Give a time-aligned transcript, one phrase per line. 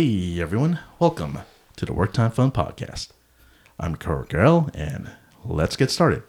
[0.00, 1.40] Hey everyone, welcome
[1.76, 3.08] to the Work Time Fun Podcast.
[3.78, 5.10] I'm Carl Garrell, and
[5.44, 6.22] let's get started.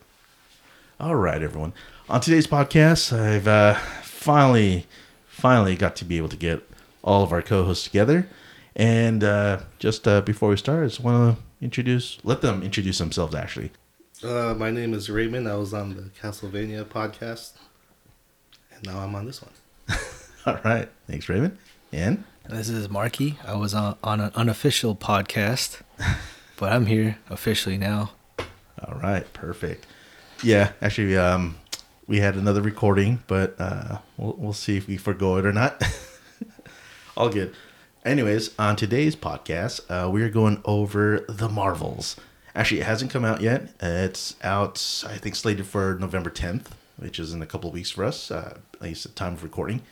[0.99, 1.71] All right, everyone.
[2.09, 4.87] On today's podcast, I've uh, finally,
[5.25, 6.61] finally got to be able to get
[7.01, 8.27] all of our co-hosts together.
[8.75, 12.97] And uh, just uh, before we start, I just want to introduce, let them introduce
[12.97, 13.33] themselves.
[13.33, 13.71] Actually,
[14.21, 15.47] Uh, my name is Raymond.
[15.47, 17.53] I was on the Castlevania podcast,
[18.73, 19.97] and now I'm on this one.
[20.45, 20.89] all right.
[21.07, 21.57] Thanks, Raymond.
[21.93, 23.37] And This is Marqui.
[23.47, 25.79] I was on, on an unofficial podcast,
[26.57, 28.11] but I'm here officially now.
[28.85, 29.87] All right, perfect.
[30.43, 31.55] Yeah, actually, um,
[32.07, 35.81] we had another recording, but uh, we'll we'll see if we forgo it or not.
[37.15, 37.55] All good.
[38.03, 42.17] Anyways, on today's podcast, uh, we are going over the Marvels.
[42.53, 43.69] Actually, it hasn't come out yet.
[43.79, 46.65] It's out, I think, slated for November 10th,
[46.97, 49.43] which is in a couple of weeks for us, uh, at least at time of
[49.43, 49.83] recording.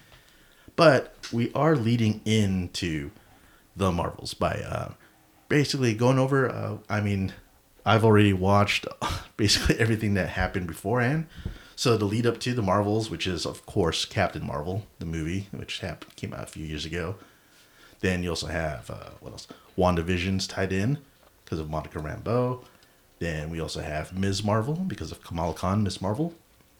[0.79, 3.11] But we are leading into
[3.75, 4.93] the Marvels by uh,
[5.49, 6.49] basically going over.
[6.49, 7.33] Uh, I mean,
[7.85, 8.87] I've already watched
[9.35, 11.27] basically everything that happened beforehand.
[11.75, 15.49] So the lead up to the Marvels, which is of course Captain Marvel, the movie,
[15.51, 17.15] which happened, came out a few years ago.
[17.99, 19.47] Then you also have uh, what else?
[19.77, 20.99] WandaVision's tied in
[21.43, 22.63] because of Monica Rambeau.
[23.19, 24.45] Then we also have Ms.
[24.45, 26.01] Marvel because of Kamala Khan, Ms.
[26.01, 26.35] Marvel.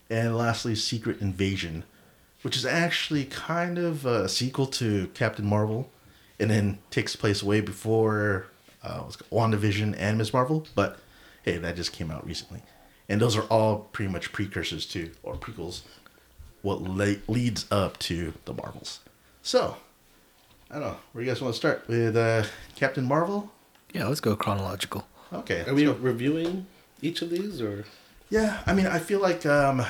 [0.10, 1.84] And lastly, Secret Invasion,
[2.42, 5.90] which is actually kind of a sequel to Captain Marvel,
[6.40, 8.48] and then takes place way before
[8.84, 10.34] uh, what's it called, WandaVision and Ms.
[10.34, 10.66] Marvel.
[10.76, 10.98] But
[11.44, 12.62] hey, that just came out recently,
[13.08, 15.82] and those are all pretty much precursors to or prequels,
[16.62, 19.00] what le- leads up to the Marvels.
[19.42, 19.78] So,
[20.70, 22.44] I don't know where you guys want to start with uh,
[22.76, 23.52] Captain Marvel.
[23.94, 25.08] Yeah, let's go chronological.
[25.34, 26.68] Okay, Are we reviewing
[27.02, 27.86] each of these, or
[28.30, 29.86] Yeah, I mean, I feel like um,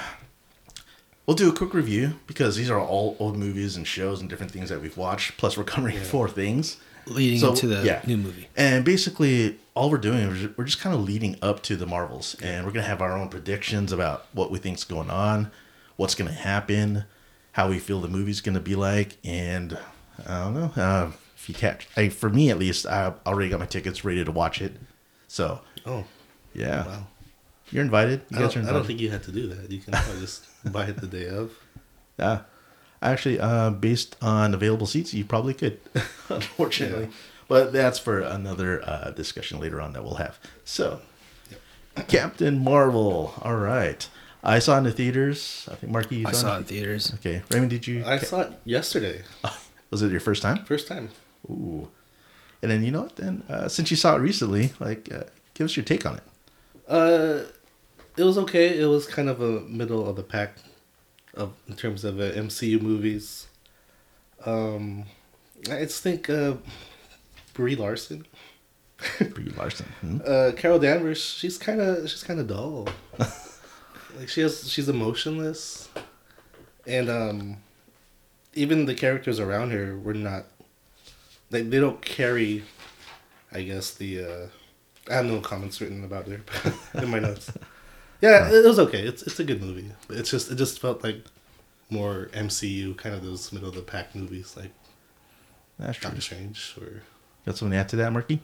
[1.30, 4.52] we'll do a quick review because these are all old movies and shows and different
[4.52, 5.38] things that we've watched.
[5.38, 6.78] Plus, we're covering four things.
[7.06, 8.02] Leading So, into the yeah.
[8.08, 8.48] new movie.
[8.58, 12.36] And basically, all we're doing is we're just kind of leading up to the Marvels,
[12.42, 15.52] and we're gonna have our own predictions about what we think's going on,
[15.98, 17.06] what's gonna happen,
[17.52, 19.78] how we feel the movie's gonna be like, and
[20.28, 20.72] I don't know.
[20.76, 24.26] Uh, if you catch, I, for me at least, I already got my tickets ready
[24.26, 24.76] to watch it.
[25.28, 26.06] So oh,
[26.56, 27.08] yeah, wow!
[27.72, 28.22] you're invited.
[28.32, 29.72] You I don't, are I don't think you had to do that.
[29.72, 31.52] You can just buy it the day of.
[32.18, 32.42] Yeah.
[33.02, 35.80] Actually, uh, based on available seats, you probably could,
[36.30, 37.06] unfortunately.
[37.06, 37.12] Yeah.
[37.48, 40.38] But that's for another uh, discussion later on that we'll have.
[40.66, 41.02] So,
[42.08, 43.34] Captain Marvel.
[43.42, 44.08] All right.
[44.44, 45.68] I saw in the theaters.
[45.72, 46.60] I think Marqui, you I saw, saw it it.
[46.60, 47.14] in theaters.
[47.16, 47.42] Okay.
[47.50, 48.04] Raymond, did you?
[48.06, 49.24] I saw it yesterday,
[49.92, 50.64] Was it your first time?
[50.66, 51.10] first time.
[51.50, 51.90] Ooh.
[52.62, 53.16] And then, you know what?
[53.16, 55.24] Then, uh, since you saw it recently, like, uh,
[55.56, 56.24] give us your take on it.
[56.88, 57.44] Uh,
[58.20, 58.78] it was okay.
[58.78, 60.58] It was kind of a middle of the pack,
[61.34, 63.48] of in terms of uh, MCU movies.
[64.46, 65.06] Um,
[65.72, 66.56] I just think uh,
[67.54, 68.26] Brie Larson.
[69.20, 69.86] Brie Larson.
[70.02, 70.18] Hmm?
[70.26, 72.90] Uh, Carol Danvers, she's kind of she's kind of dull.
[74.18, 75.88] like she has she's emotionless,
[76.86, 77.58] and um,
[78.54, 80.46] even the characters around her were not.
[81.52, 82.66] Like they don't carry,
[83.52, 84.26] I guess the.
[84.26, 84.48] Uh,
[85.10, 86.42] I have no comments written about her
[87.02, 87.50] in my notes.
[88.22, 89.02] Yeah, it was okay.
[89.02, 89.92] It's it's a good movie.
[90.10, 91.24] It's just it just felt like
[91.90, 94.72] more MCU kind of those middle of the pack movies like
[95.78, 96.10] That's true.
[96.10, 97.02] Doctor Strange or
[97.46, 98.40] Got something to add to that, Marqui?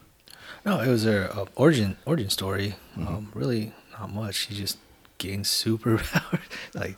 [0.64, 2.76] No, it was her uh, origin origin story.
[2.96, 3.06] Mm-hmm.
[3.08, 4.46] Um, really not much.
[4.46, 4.78] She just
[5.18, 6.40] gained superpowers.
[6.74, 6.96] like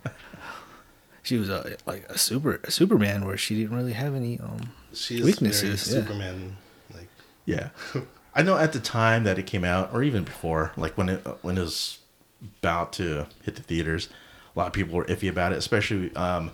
[1.22, 4.70] she was a like a super a Superman where she didn't really have any um
[4.94, 6.06] she's Weaknesses, very yeah.
[6.06, 6.56] Superman
[6.94, 7.08] like
[7.44, 7.68] Yeah,
[8.34, 11.26] I know at the time that it came out, or even before, like when it
[11.42, 11.98] when it was
[12.42, 14.08] about to hit the theaters,
[14.54, 15.58] a lot of people were iffy about it.
[15.58, 16.50] Especially, um,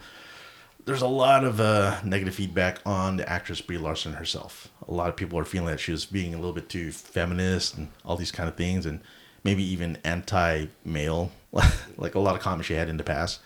[0.84, 4.68] there's a lot of uh, negative feedback on the actress Brie Larson herself.
[4.86, 7.76] A lot of people are feeling that she was being a little bit too feminist
[7.76, 9.00] and all these kind of things, and
[9.42, 11.32] maybe even anti-male,
[11.96, 13.40] like a lot of comments she had in the past,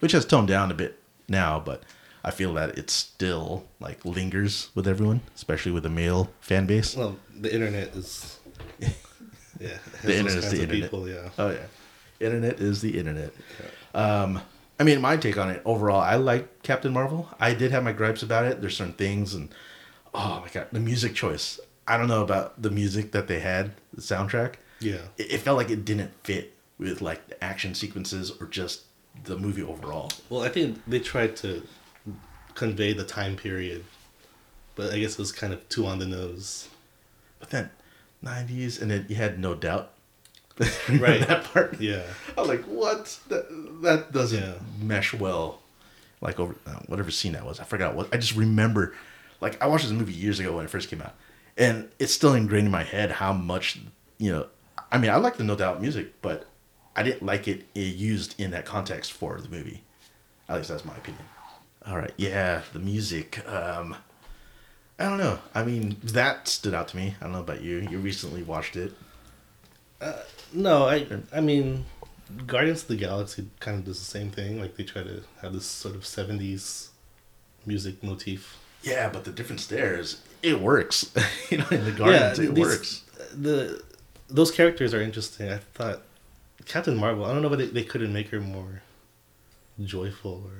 [0.00, 0.98] which has toned down a bit
[1.28, 1.82] now, but.
[2.24, 6.96] I feel that it still like lingers with everyone, especially with the male fan base.
[6.96, 8.38] Well, the internet is.
[9.60, 10.82] Yeah, The internet is the internet.
[10.90, 11.28] People, yeah.
[11.38, 11.66] Oh yeah,
[12.22, 13.32] internet is the internet.
[13.94, 14.40] Um,
[14.78, 17.28] I mean, my take on it overall, I like Captain Marvel.
[17.38, 18.60] I did have my gripes about it.
[18.60, 19.50] There's certain things, and
[20.14, 21.60] oh my god, the music choice.
[21.86, 24.54] I don't know about the music that they had, the soundtrack.
[24.80, 25.02] Yeah.
[25.18, 28.82] It, it felt like it didn't fit with like the action sequences or just
[29.24, 30.10] the movie overall.
[30.30, 31.62] Well, I think they tried to
[32.54, 33.84] convey the time period,
[34.74, 36.68] but I guess it was kind of too on the nose.
[37.38, 37.70] But then,
[38.24, 39.92] '90s, and then you had No Doubt.
[40.58, 40.74] Remember
[41.06, 41.26] Right.
[41.28, 41.80] that part.
[41.80, 42.02] Yeah.
[42.36, 43.18] I was like, what?
[43.28, 43.46] That,
[43.82, 44.54] that doesn't Yeah.
[44.80, 45.60] mesh well.
[46.20, 48.14] Like over uh, whatever scene that was, I forgot what.
[48.14, 48.94] I just remember,
[49.40, 51.14] like I watched this movie years ago when it first came out,
[51.58, 53.80] and it's still ingrained in my head how much
[54.18, 54.46] you know.
[54.92, 56.46] I mean, I like the No Doubt music, but
[56.94, 59.82] I didn't like it uh, used in that context for the movie.
[60.48, 61.24] At least that's my opinion.
[61.86, 63.44] All right, yeah, the music.
[63.48, 63.96] Um,
[65.00, 65.40] I don't know.
[65.56, 67.16] I mean, that stood out to me.
[67.20, 67.78] I don't know about you.
[67.90, 68.92] You recently watched it.
[70.54, 71.84] No, I I mean,
[72.46, 74.60] Guardians of the Galaxy kind of does the same thing.
[74.60, 76.90] Like they try to have this sort of seventies
[77.66, 78.58] music motif.
[78.82, 81.12] Yeah, but the difference there is it works.
[81.50, 83.02] you know, in the Guardians, it these- works.
[83.34, 83.82] The
[84.28, 85.50] those characters are interesting.
[85.50, 86.02] I thought
[86.66, 87.24] Captain Marvel.
[87.24, 88.82] I don't know, but they, they couldn't make her more
[89.82, 90.50] joyful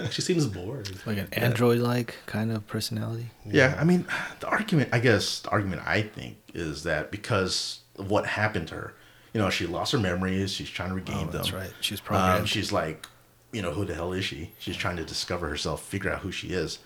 [0.00, 0.90] or she seems bored.
[1.06, 3.30] Like an android like kind of personality.
[3.44, 4.06] Yeah, I mean,
[4.40, 8.74] the argument, I guess, the argument I think is that because of what happened to
[8.74, 8.94] her,
[9.36, 11.60] you know, she lost her memories, she's trying to regain Oh, that's them.
[11.60, 11.70] right.
[11.82, 12.48] She was Um, programmed.
[12.48, 13.06] she's like,
[13.52, 14.52] you know, who the hell is she?
[14.58, 16.78] She's trying to discover herself, figure out who she is.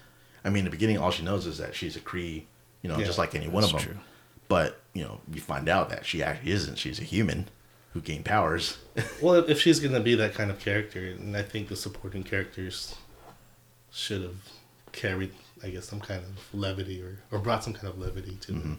[0.44, 2.42] I mean, in the beginning, all she knows is that she's a Kree,
[2.82, 3.78] you know, Yeah, just like any one of them.
[3.80, 3.96] true.
[4.48, 6.76] But, you know, you find out that she actually isn't.
[6.76, 7.46] She's a human
[7.92, 8.78] who gained powers.
[9.22, 12.96] Well, if, she's gonna be that kind of character, and I think the supporting characters
[13.92, 14.36] should have
[14.90, 15.32] carried,
[15.62, 18.74] I guess, some kind of levity or, or brought some kind of levity to Mm-hmm.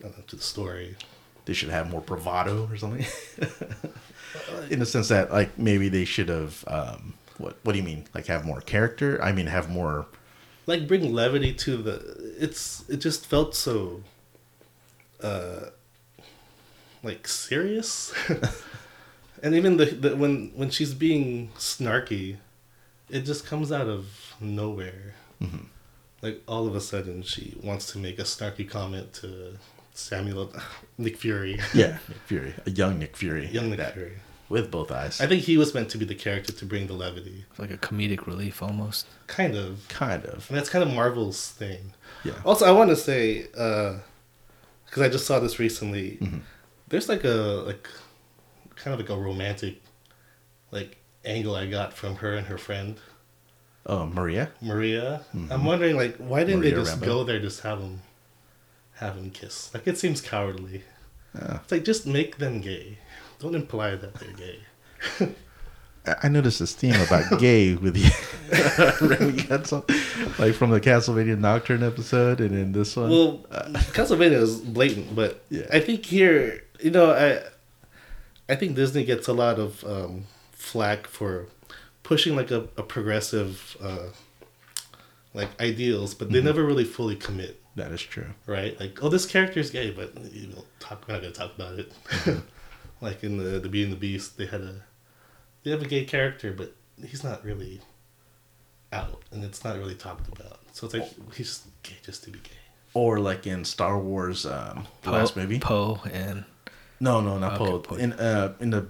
[0.00, 0.96] the, know, to the story.
[1.44, 3.06] They should have more bravado or something.
[4.70, 6.64] In the sense that, like, maybe they should have.
[6.66, 8.04] Um, what What do you mean?
[8.14, 9.22] Like, have more character?
[9.22, 10.06] I mean, have more.
[10.66, 12.34] Like bring levity to the.
[12.38, 14.02] It's it just felt so.
[15.22, 15.70] Uh,
[17.02, 18.12] like serious,
[19.42, 22.36] and even the, the when when she's being snarky,
[23.08, 25.14] it just comes out of nowhere.
[25.42, 25.64] Mm-hmm.
[26.22, 29.58] Like all of a sudden, she wants to make a snarky comment to
[30.00, 30.52] Samuel
[30.98, 34.12] Nick Fury, Yeah, Nick Fury, a young Nick Fury, young Nick that- Fury.
[34.48, 35.20] with both eyes.
[35.20, 37.70] I think he was meant to be the character to bring the levity, It's like
[37.70, 39.06] a comedic relief almost.
[39.28, 39.86] kind of.
[39.88, 40.48] kind of.
[40.48, 41.92] And that's kind of Marvel's thing.
[42.24, 42.32] Yeah.
[42.44, 44.00] Also, I want to say, because
[44.98, 46.38] I just saw this recently, Mm-hmm.
[46.88, 47.88] there's like a like,
[48.76, 49.80] kind of like a romantic,
[50.72, 52.96] like angle I got from her and her friend
[53.86, 54.50] Oh, Maria.
[54.60, 55.22] Maria.
[55.50, 57.04] I'm wondering like why didn't Maria they just Rambeau.
[57.04, 58.02] go there just have them,
[59.00, 59.72] have them kiss?
[59.74, 60.82] Like it seems cowardly.
[61.34, 62.98] It's like just make them gay.
[63.38, 65.34] Don't imply that they're gay.
[66.06, 68.10] I- noticed this theme about gay with you.
[69.06, 69.84] Remember you had some,
[70.38, 73.10] like from the Castlevania Nocturne episode, and then this one.
[73.10, 73.38] Well,
[73.92, 75.66] Castlevania is blatant, but Yeah.
[75.72, 77.42] I think here, you know, I,
[78.52, 81.46] I think Disney gets a lot of um, flack for
[82.02, 84.08] pushing like a, a progressive, uh,
[85.34, 86.46] like ideals, but they Mm-hmm.
[86.46, 88.26] never really fully commit, that is true.
[88.46, 88.78] right?
[88.78, 91.78] Like, oh, this character is gay, but you know, talk, we're not gonna talk about
[91.78, 91.92] it.
[92.08, 92.40] Mm-hmm.
[93.00, 94.82] like in the the Beauty and the Beast, they had a,
[95.62, 96.74] they have a gay character, but
[97.04, 97.80] he's not really
[98.92, 100.60] out, and it's not really talked about.
[100.72, 102.50] So it's like he's just gay just to be gay.
[102.94, 105.60] Or like in Star Wars, um, the last movie.
[105.60, 106.44] Poe and
[106.98, 107.78] No, no, not Okay, Poe.
[107.78, 107.94] Poe.
[107.96, 108.86] In uh, in the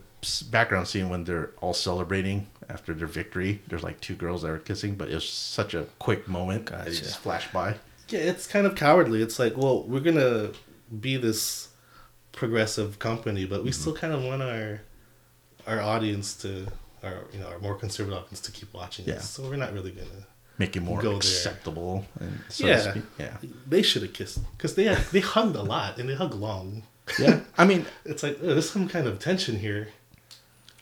[0.50, 4.58] background scene when they're all celebrating after their victory, there's like two girls that are
[4.58, 7.02] kissing, but it's such a quick moment that it Gotcha.
[7.02, 7.76] just flashed by.
[8.12, 9.22] Yeah, it's kind of cowardly.
[9.22, 10.50] It's like, well, we're gonna
[11.00, 11.68] be this
[12.32, 14.80] progressive company, but we still kind of want our
[15.66, 16.66] our audience to,
[17.02, 19.14] our you know, our more conservative audience to keep watching Yeah.
[19.16, 19.30] us.
[19.30, 20.26] So we're not really gonna.
[20.58, 22.04] Make it more acceptable.
[22.20, 23.36] And so yeah, yeah,
[23.66, 26.82] They should have kissed because they had, they hugged a lot and they hug long.
[27.18, 27.40] yeah.
[27.56, 29.88] I mean, It's like oh, there's some kind of tension here.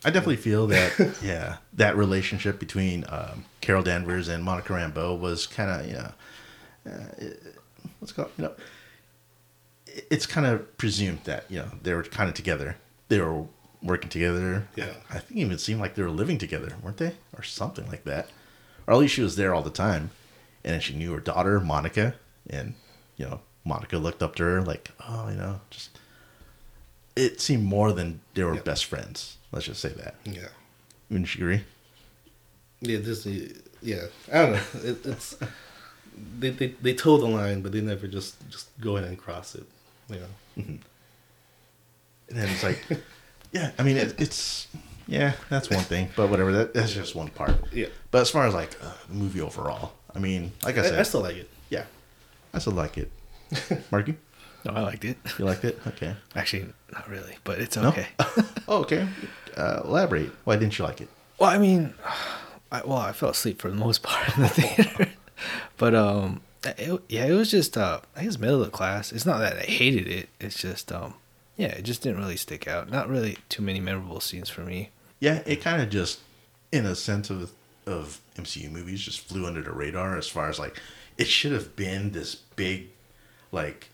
[0.05, 5.47] I definitely feel that yeah, that relationship between um, Carol Danvers and Monica Rambeau was
[5.47, 6.13] kind of you know,
[6.89, 7.25] uh,
[7.99, 8.53] what's it called you know,
[10.11, 12.77] it's kind of presumed that you know they were kind of together,
[13.09, 13.45] they were
[13.83, 14.67] working together.
[14.77, 14.93] Yeah.
[15.11, 18.05] I think it even seemed like they were living together, weren't they, or something like
[18.05, 18.29] that,
[18.87, 20.11] or at least she was there all the time,
[20.65, 22.15] and she knew her daughter Monica,
[22.49, 22.75] and
[23.17, 25.99] you know Monica looked up to her like oh you know just.
[27.17, 28.61] It seemed more than they were Yeah.
[28.63, 29.39] best friends.
[29.51, 30.15] Let's just say that.
[30.25, 30.47] Yeah,
[31.11, 31.65] Wouldn't you agree?
[32.81, 33.55] yeah, Disney.
[33.83, 34.03] Yeah,
[34.33, 34.61] I don't know.
[34.85, 35.37] It, it's
[36.39, 39.55] they, they they toe the line, but they never just just go in and cross
[39.55, 39.65] it.
[40.09, 40.79] You know.
[42.31, 42.79] And then it's like,
[43.53, 44.67] yeah, I mean, it, it's,
[45.07, 47.55] yeah, that's one thing, but whatever, that, that's just one part.
[47.73, 47.87] Yeah.
[48.11, 51.01] But as far as like uh, the movie overall, I mean, like I said, I,
[51.01, 51.49] I still like it.
[51.71, 51.85] yeah,
[52.53, 53.11] I still like it.
[53.91, 54.17] Marqui,
[54.67, 55.17] no, I liked it.
[55.39, 55.79] you liked it?
[55.87, 56.15] Okay.
[56.37, 57.89] Actually, not really, but it's No?
[57.89, 58.09] okay.
[58.71, 59.09] Oh, okay.
[59.57, 60.31] Uh, elaborate.
[60.45, 61.09] Why didn't you like it?
[61.39, 61.95] well, I mean,
[62.71, 65.09] I, well, I fell asleep for the most part in the theater,
[65.77, 69.13] but um, it, yeah, it was just uh, I guess middle of the class.
[69.13, 70.29] It's not that I hated it.
[70.41, 71.15] It's just um,
[71.57, 72.91] yeah, it just didn't really stick out.
[72.91, 74.91] Not really too many memorable scenes for me.
[75.21, 76.21] Yeah, it kind of just,
[76.73, 77.53] in a sense of
[77.87, 80.81] of MCU movies, just flew under the radar as far as like
[81.17, 82.89] it should have been this big,
[83.51, 83.89] like,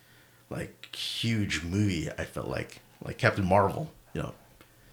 [0.50, 2.10] like huge movie.
[2.18, 3.90] I felt like like Captain Marvel.
[4.12, 4.34] You know,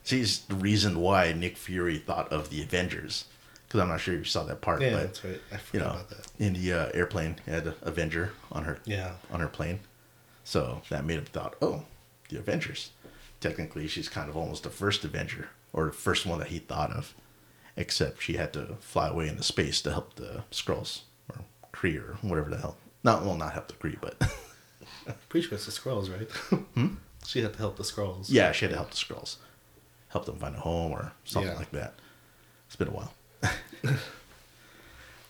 [0.04, 3.26] she's the reason why Nick Fury thought of the Avengers.
[3.72, 5.40] Because I'm not sure you saw that part, Yeah, but that's right.
[5.50, 6.28] I you know, about that.
[6.40, 9.14] in the uh, airplane, had Avenger on her Yeah.
[9.32, 9.80] on her plane.
[10.44, 11.84] So that made him thought, oh,
[12.28, 12.92] the Avengers.
[13.40, 16.92] Technically, she's kind of almost the first Avenger, or the first one that he thought
[16.92, 17.14] of,
[17.78, 21.38] except she had to fly away into space to help the Skrulls, or
[21.72, 22.76] Kree, or whatever the hell.
[23.06, 24.20] Not, well, not help the Kree, but
[25.30, 26.30] Pretty sure it's the Skrulls, right?
[26.76, 26.96] hmm?
[27.26, 28.26] She had to help the Skrulls.
[28.28, 29.38] yeah, she had to help the Skrulls.
[30.10, 31.58] Help them find a home or something Yeah.
[31.58, 31.94] like that.
[32.68, 33.14] It's been a while.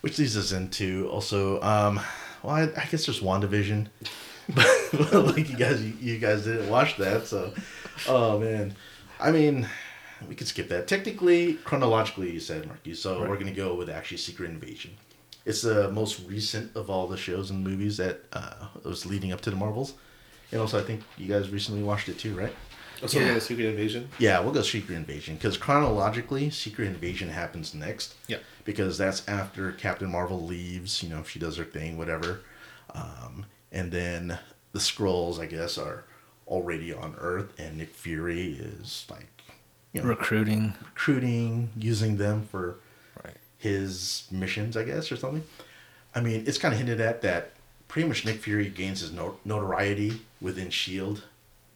[0.02, 2.00] Which leads us into also, um,
[2.44, 3.88] well, I, I guess there's WandaVision.
[4.56, 7.54] but like you guys, you, you guys didn't watch that, so
[8.08, 8.76] oh man.
[9.20, 9.68] I mean,
[10.28, 10.88] we could skip that.
[10.88, 14.92] Technically, chronologically, you said Marqui, so we're gonna go with actually Secret Invasion.
[15.46, 19.42] It's the most recent of all the shows and movies that uh, was leading up
[19.42, 19.94] to the Marvels,
[20.52, 22.54] and also I think you guys recently watched it too, right?
[23.04, 23.34] Oh, so Yeah.
[23.34, 23.40] yeah.
[23.40, 24.10] Secret Invasion.
[24.20, 28.14] Yeah, we'll go Secret Invasion because chronologically, Secret Invasion happens next.
[28.28, 28.38] Yeah.
[28.64, 31.02] Because that's after Captain Marvel leaves.
[31.02, 32.42] You know, she does her thing, whatever.
[32.94, 34.38] Um, and then
[34.72, 36.04] the Skrulls, I guess, are
[36.48, 39.28] already on Earth, and Nick Fury is like,
[39.94, 40.74] you know, Recruiting.
[40.84, 42.76] recruiting, using them for
[43.24, 43.38] Right.
[43.58, 45.44] his missions, I guess, or something.
[46.14, 47.52] I mean, it's kind of hinted at that
[47.88, 51.22] pretty much Nick Fury gains his no- notoriety within S.H.I.E.L.D.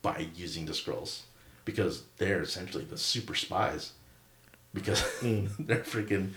[0.05, 1.21] By using the Skrulls
[1.65, 3.93] because they're essentially the super spies
[4.71, 5.49] because mm.
[5.59, 6.33] they're freaking,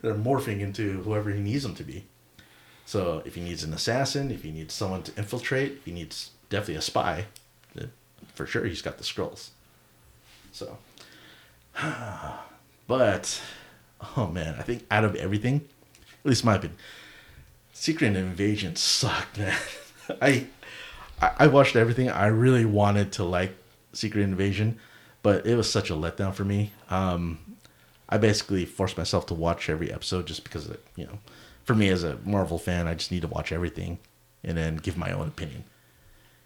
[0.00, 2.06] they're morphing into whoever he needs them to be.
[2.84, 6.74] So if he needs an assassin, if he needs someone to infiltrate, he needs definitely
[6.74, 7.26] a spy,
[8.34, 9.50] for sure he's got the Skrulls
[10.52, 10.78] So,
[12.86, 13.40] but
[14.16, 15.68] oh man, I think out of everything,
[16.24, 16.78] at least my opinion,
[17.72, 19.56] Secret Invasion sucked, man.
[20.20, 20.46] I,
[21.22, 22.10] I I watched everything.
[22.10, 23.56] I really wanted to like
[23.92, 24.78] Secret Invasion,
[25.22, 26.72] but it was such a letdown for me.
[26.90, 27.38] Um,
[28.08, 31.18] I basically forced myself to watch every episode just because, of, you know,
[31.64, 33.98] for me as a Marvel fan, I just need to watch everything
[34.44, 35.64] and then give my own opinion.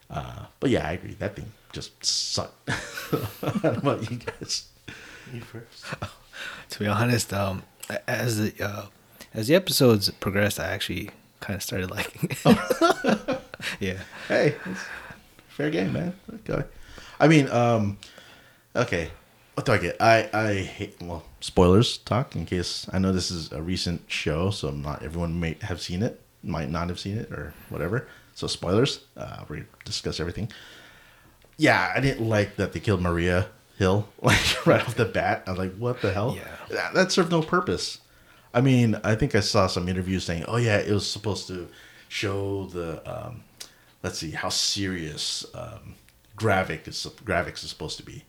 [0.09, 1.15] Uh, but yeah, I agree.
[1.15, 2.71] That thing just sucked.
[2.71, 4.69] I don't know about you guys.
[5.33, 5.85] You first.
[6.71, 7.63] To be honest, um,
[8.07, 8.87] as the uh,
[9.33, 12.29] as the episodes progressed, I actually kind of started liking.
[12.45, 13.41] it.
[13.81, 13.99] yeah.
[14.29, 14.81] Hey, it's
[15.49, 16.15] fair game, man.
[16.35, 16.65] Okay.
[17.19, 17.99] I mean, um,
[18.75, 19.11] okay.
[19.55, 19.97] What do I get?
[20.01, 24.51] I I hate well spoilers talk in case I know this is a recent show,
[24.51, 28.07] so not everyone may have seen it, might not have seen it or whatever.
[28.35, 29.01] So spoilers.
[29.17, 30.53] Uh, we discuss everything.
[31.57, 33.49] Yeah, I didn't like that they killed Maria
[33.79, 35.45] Hill like right off the bat.
[35.47, 36.37] I was like, what the hell?
[36.37, 36.75] Yeah.
[36.75, 38.01] that, that served no purpose.
[38.53, 41.69] I mean, I think I saw some interviews saying, "Oh yeah, it was supposed to
[42.09, 43.45] show the um,
[44.03, 45.95] let's see how serious um,
[46.37, 48.25] Gravik is Gravik's is supposed to be."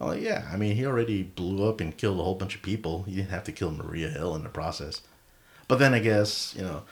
[0.00, 2.62] I'm like, yeah, I mean, he already blew up and killed a whole bunch of
[2.62, 3.04] people.
[3.04, 5.00] He didn't have to kill Maria Hill in the process.
[5.68, 6.82] But then I guess you know,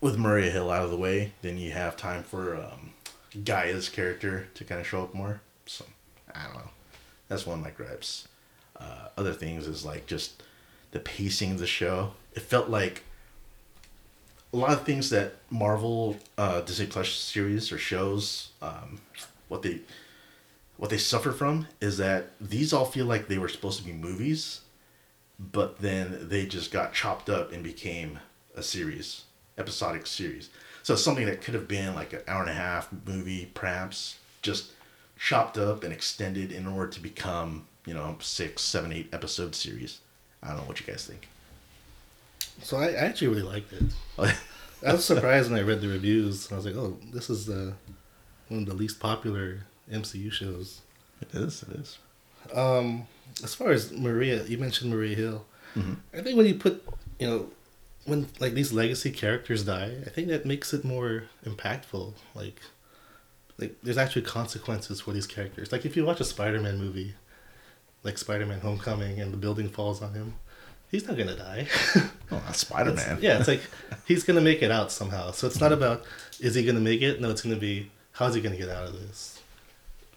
[0.00, 2.92] with Maria Hill out of the way, then you have time for um,
[3.44, 5.40] Gaia's character to kind of show up more.
[5.66, 5.84] So
[6.34, 6.70] I don't know.
[7.28, 8.28] That's one of my gripes.
[8.78, 10.42] Uh, other things is like just
[10.92, 12.12] the pacing of the show.
[12.34, 13.04] It felt like
[14.52, 19.00] a lot of things that Marvel uh, Disney Plus series or shows, um,
[19.48, 19.80] what they
[20.76, 23.92] what they suffer from is that these all feel like they were supposed to be
[23.92, 24.62] movies,
[25.38, 28.18] but then they just got chopped up and became
[28.56, 29.24] a series,
[29.56, 30.50] episodic series.
[30.82, 34.72] So something that could have been like an hour and a half movie, perhaps, just
[35.16, 40.00] chopped up and extended in order to become, you know, six, seven, eight episode series.
[40.42, 41.28] I don't know what you guys think.
[42.62, 43.82] So I, I actually really liked it.
[44.86, 46.50] I was surprised when I read the reviews.
[46.50, 47.74] I was like, oh, this is the
[48.48, 50.80] one of the least popular MCU shows.
[51.20, 51.98] it is, it is.
[52.52, 53.06] Um,
[53.42, 55.44] as far as Maria, you mentioned Maria Hill.
[55.74, 55.96] Mhm.
[56.12, 56.84] I think when you put,
[57.18, 57.46] you know,
[58.04, 62.14] when like these legacy characters die, I think that makes it more impactful.
[62.34, 62.60] Like,
[63.58, 65.70] like there's actually consequences for these characters.
[65.72, 67.14] Like if you watch a Spider-Man movie,
[68.02, 70.34] like Spider-Man: Homecoming, and the building falls on him,
[70.92, 71.66] he's not gonna die.
[72.34, 73.18] Oh, that's Spider Man.
[73.20, 73.60] Yeah, it's like
[74.06, 75.32] he's gonna make it out somehow.
[75.32, 76.02] So it's not about
[76.40, 77.20] is he gonna make it?
[77.20, 79.38] No, it's gonna be how's he gonna get out of this.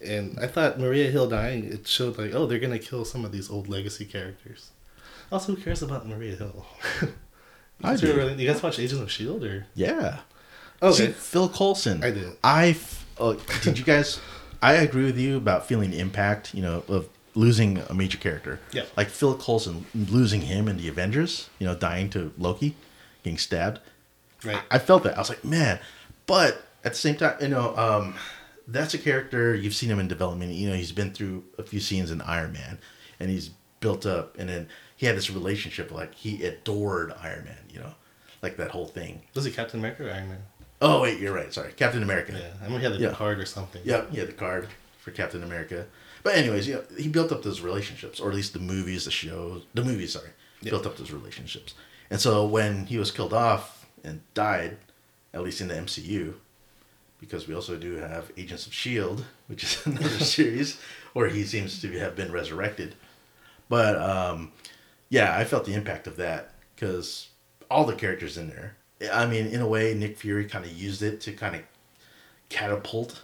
[0.01, 3.34] And I thought Maria Hill dying, it showed like, oh, they're gonna kill some of
[3.34, 4.72] these old legacy characters.
[5.29, 6.65] Also, who cares about Maria Hill?
[7.01, 7.10] you,
[7.84, 8.15] I guys do.
[8.15, 9.65] really, you guys watch Agents of Shield or?
[9.75, 10.20] Yeah.
[10.82, 11.08] Okay.
[11.08, 12.01] See, Phil Coulson.
[12.01, 12.32] I did.
[12.46, 14.22] I f- oh, did you guys?
[14.62, 16.53] I agree with you about feeling impact.
[16.53, 18.60] You know, of losing a major character.
[18.72, 18.84] Yeah.
[18.98, 21.50] Like Phil Coulson losing him in the Avengers.
[21.60, 22.75] You know, dying to Loki,
[23.24, 23.80] getting stabbed.
[24.44, 24.62] Right.
[24.72, 25.15] I, I felt that.
[25.15, 25.80] I was like, man,
[26.25, 28.15] but at the same time, you know, um,
[28.68, 30.54] that's a character you've seen him in development.
[30.54, 32.80] You know, he's been through a few scenes in Iron Man,
[33.20, 33.50] and he's
[33.80, 37.58] built up, and then he had this relationship like he adored Iron Man.
[37.72, 37.94] You know,
[38.42, 39.22] like that whole thing.
[39.34, 40.42] Was he Captain America or Iron Man?
[40.82, 41.54] Oh wait, you're right.
[41.54, 42.34] Sorry, Captain America.
[42.34, 43.13] Yeah, I remember he had the Yeah.
[43.13, 43.82] card or something.
[43.86, 44.68] Yep, he had the card
[45.06, 45.86] for Captain America.
[46.24, 49.12] But anyways, you know, he built up those relationships, or at least the movies, the
[49.12, 50.32] shows, the movies, sorry,
[50.62, 50.72] Yeah.
[50.72, 51.76] built up those relationships.
[52.10, 54.78] And so when he was killed off and died,
[55.32, 56.34] at least in the MCU,
[57.20, 60.80] because we also do have Agents of Shield, which is another series
[61.14, 62.96] where he seems to have been resurrected.
[63.70, 64.52] But um,
[65.10, 67.30] yeah, I felt the impact of that because
[67.70, 68.76] all the characters in there.
[69.14, 71.62] I mean, in a way, Nick Fury kind of used it to kind of
[72.50, 73.22] catapult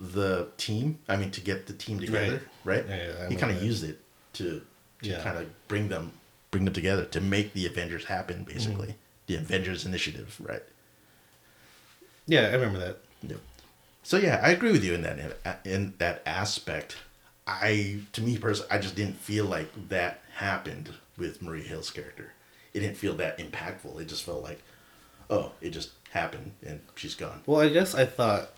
[0.00, 0.98] the team.
[1.08, 2.84] I mean, to get the team together, right?
[2.88, 4.00] Yeah, yeah, he kind of used it
[4.34, 4.62] to
[5.02, 5.22] to Yeah.
[5.22, 6.12] kind of bring them
[6.50, 8.52] bring them together to make the Avengers happen, Mm-hmm.
[8.52, 8.94] basically.
[9.26, 10.62] The Avengers Initiative, right?
[12.26, 12.98] Yeah, I remember that.
[13.22, 13.38] Yep.
[14.02, 15.18] So yeah, I agree with you in that
[15.64, 16.96] in that aspect.
[17.46, 22.32] I to me personally, I just didn't feel like that happened with Marie Hill's character.
[22.72, 24.00] It didn't feel that impactful.
[24.00, 24.62] It just felt like,
[25.28, 27.42] oh, it just happened and she's gone.
[27.46, 28.50] Well, I guess I thought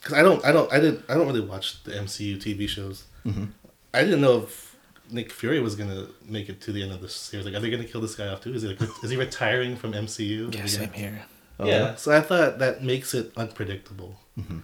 [0.00, 3.04] because I don't, I don't, I didn't, I don't really watch the MCU TV shows.
[3.26, 3.44] Mm-hmm.
[3.92, 4.76] I didn't know if
[5.10, 7.44] Nick Fury was gonna make it to the end of the series.
[7.46, 8.54] Like, are they gonna kill this guy off too?
[8.54, 10.54] Is he like, is he retiring from MCU?
[10.54, 11.22] Yeah, same here.
[11.58, 11.94] Oh, yeah.
[11.96, 14.58] So I thought that makes it unpredictable, Mm-hmm.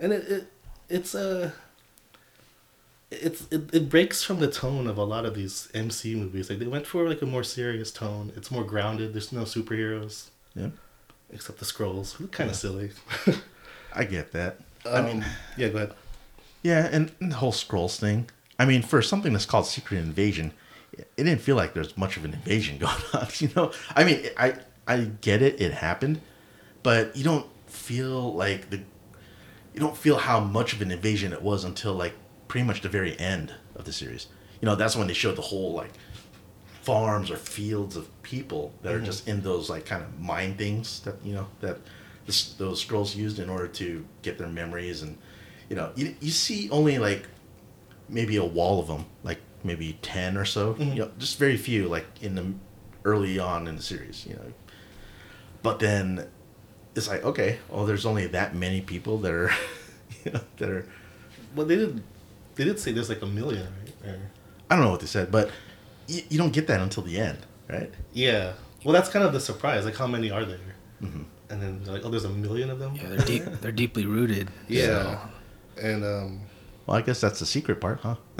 [0.00, 0.52] and it, it
[0.88, 1.52] it's a.
[3.10, 6.48] It's it, it breaks from the tone of a lot of these MCU movies.
[6.48, 8.32] Like they went for like a more serious tone.
[8.36, 9.12] It's more grounded.
[9.12, 10.68] There's no superheroes Yeah,
[11.30, 12.30] except the Skrulls.
[12.32, 12.90] Kind of silly.
[13.94, 14.60] I get that.
[14.90, 15.94] I mean, Um, yeah, go ahead.
[16.62, 18.28] yeah, and, and the whole Skrulls thing.
[18.58, 20.52] I mean, for something that's called Secret Invasion,
[20.92, 23.28] it didn't feel like there's much of an invasion going on.
[23.38, 26.20] You know, I mean, I I get it, it happened,
[26.82, 28.78] but you don't feel like the
[29.74, 32.12] you don't feel how much of an invasion it was until like
[32.48, 34.26] pretty much the very end of the series.
[34.60, 35.92] You know, that's when they showed the whole like
[36.82, 41.00] farms or fields of people that are just in those like kind of mind things
[41.00, 41.78] that you know that
[42.26, 45.18] this, those Skrulls used in order to get their memories and
[45.68, 47.26] you know you, you see only like
[48.08, 51.88] maybe a wall of them like maybe 10 or so you know just very few
[51.88, 52.52] like in the
[53.04, 54.52] early on in the series you know
[55.62, 56.26] but then
[56.94, 59.50] it's like okay well there's only that many people that are
[60.24, 60.86] you know that are
[61.54, 62.02] Well, they did.
[62.54, 63.66] They did say there's like a million,
[64.04, 64.18] right?
[64.70, 65.50] I don't know what they said but
[66.06, 68.52] you, you don't get that until the end right yeah.
[68.84, 69.84] Well, that's kind of the surprise.
[69.84, 70.58] Like, how many are there?
[71.02, 71.22] Mm-hmm.
[71.52, 72.94] And then like, oh, there's a million of them.
[72.96, 73.44] Yeah, they're deep.
[73.60, 74.48] they're deeply rooted.
[74.68, 75.28] Yeah.
[75.80, 76.40] And um,
[76.86, 78.16] well i guess that's the secret part huh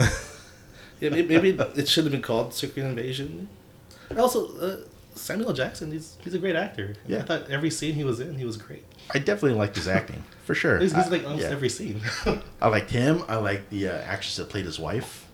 [1.01, 3.49] yeah, maybe, maybe it should have been called Secret Invasion.
[4.11, 4.77] And also, uh,
[5.15, 6.95] Samuel Jackson, he's he's a great actor.
[7.07, 7.19] Yeah.
[7.19, 8.85] I thought every scene he was in, he was great.
[9.15, 11.51] i definitely liked his acting for sure He's, he's I- like almost yeah.
[11.51, 12.01] every scene.
[12.61, 13.25] I liked him.
[13.29, 15.27] I liked the uh, actress that played his wife.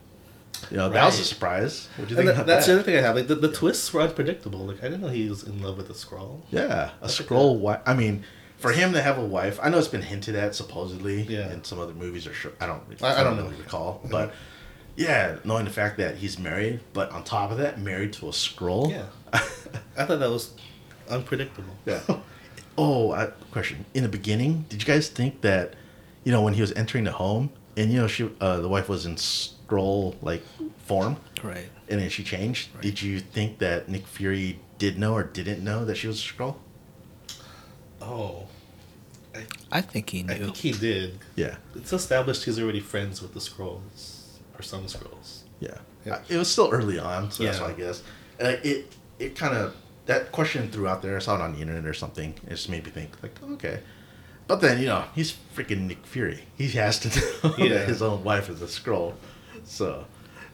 [0.70, 1.88] You know, that was a surprise.
[1.96, 2.72] What do you and think that, that's that?
[2.72, 3.16] the other thing I have.
[3.16, 4.60] Like the, the twists were unpredictable.
[4.60, 6.42] Like I didn't know he was in love with a Skrull.
[6.50, 7.80] Yeah, a Skrull wife.
[7.86, 8.24] I mean,
[8.56, 11.52] for him to have a wife, I know it's been hinted at supposedly Yeah.
[11.52, 12.50] in some other movies or show.
[12.60, 12.82] I don't.
[13.02, 14.32] I- I don't really recall, but
[14.96, 18.32] yeah, knowing the fact that he's married, but on top of that, married to a
[18.32, 18.90] Skrull.
[18.90, 19.04] Yeah.
[19.32, 20.54] I thought that was
[21.08, 21.74] unpredictable.
[21.86, 22.00] Yeah.
[22.76, 23.84] oh, I, question.
[23.94, 25.74] In the beginning, did you guys think that,
[26.24, 28.88] you know, when he was entering the home, and you know, she, uh, the wife
[28.88, 30.42] was in Skrull like
[30.86, 31.68] form, Right.
[31.88, 32.68] and then she changed.
[32.80, 36.26] Did you think that Nick Fury did know or didn't know that she was a
[36.28, 36.56] Skrull?
[38.00, 38.46] Oh,
[39.34, 40.34] I, I think he knew.
[40.34, 41.18] I think he did.
[41.36, 41.56] Yeah.
[41.74, 45.40] It's established he's already friends with the Skrulls or some Skrulls.
[45.60, 45.78] Yeah.
[46.06, 46.20] Yeah.
[46.28, 48.02] It was still early on, so that's why I guess.
[48.40, 49.74] Uh, it it kind of
[50.06, 51.16] that question threw out there.
[51.16, 52.34] I saw it on the internet or something.
[52.46, 53.80] It just made me think like, okay.
[54.48, 56.40] But then you know he's freaking Nick Fury.
[56.56, 57.74] He has to know Yeah.
[57.74, 59.14] that his own wife is a Skrull.
[59.64, 60.06] So,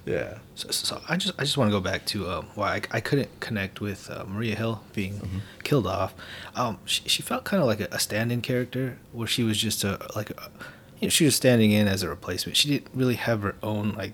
[0.04, 0.38] yeah.
[0.57, 3.00] So, so I just I just want to go back to um, why I, I
[3.00, 6.12] couldn't connect with uh, Maria Hill being killed off.
[6.57, 9.85] Um, she, she felt kind of like a, a stand-in character where she was just
[9.85, 10.50] a like a,
[10.98, 12.57] you know she was standing in as a replacement.
[12.57, 14.12] She didn't really have her own like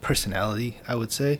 [0.00, 0.78] personality.
[0.88, 1.38] I would say,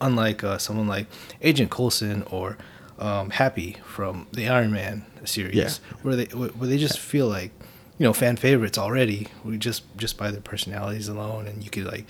[0.00, 1.06] unlike uh, someone like
[1.42, 2.58] Agent Coulson or
[3.00, 5.70] um, Happy from the Iron Man series, Yeah.
[6.02, 7.52] where they where they just feel like
[7.98, 9.28] you know fan favorites already.
[9.44, 12.06] We just just by their personalities alone, and you could like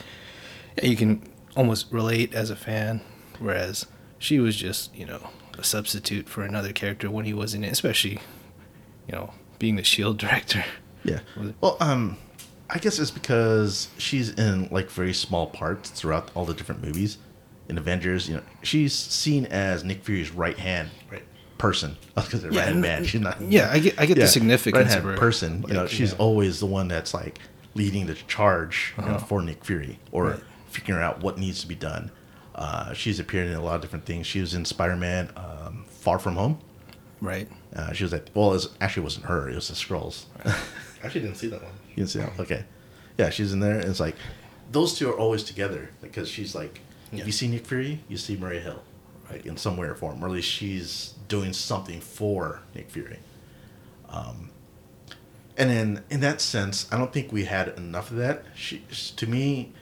[0.83, 1.22] you can
[1.57, 3.00] almost relate as a fan.
[3.38, 3.87] Whereas
[4.18, 8.20] she was just, you know, a substitute for another character when he wasn't in, especially,
[9.09, 10.62] you know, being the Shield director.
[11.05, 11.20] Yeah.
[11.62, 12.18] Well, um,
[12.68, 17.16] I guess it's because she's in like very small parts throughout all the different movies.
[17.70, 20.90] In Avengers, you know, she's seen as Nick Fury's right hand.
[21.11, 21.22] Right.
[21.56, 23.04] person because they're Yeah, red and- man.
[23.04, 23.40] She's not.
[23.40, 25.16] yeah, I get- I get the significance red-hand of her.
[25.16, 25.64] person.
[25.68, 26.18] You know, she's yeah.
[26.18, 27.38] always the one that's like
[27.74, 30.35] leading the charge you know, for Nick Fury or Uh-huh.
[30.37, 30.44] Right.
[30.70, 32.11] figuring out what needs to be done.
[32.54, 34.26] Uh, she's appeared in a lot of different things.
[34.26, 36.59] She was in Spider Man um, Far From Home.
[37.20, 37.48] Right.
[37.76, 39.48] Uh, she was like, well, it was, actually wasn't her.
[39.48, 40.24] It was the Skrulls.
[40.44, 40.56] I
[41.04, 41.72] actually didn't see that one.
[41.90, 42.40] You can see that.
[42.40, 42.64] Okay.
[43.18, 43.76] Yeah, she's in there.
[43.78, 44.16] And it's like,
[44.72, 46.80] those two are always together because she's like,
[47.12, 47.24] Yeah.
[47.24, 48.82] you see Nick Fury, you see Maria Hill,
[49.30, 49.44] right?
[49.44, 50.22] In some way or form.
[50.22, 53.18] Or at least she's doing something for Nick Fury.
[54.08, 54.50] Um,
[55.56, 58.44] and then in that sense, I don't think we had enough of that.
[58.54, 58.82] She,
[59.16, 59.72] to me,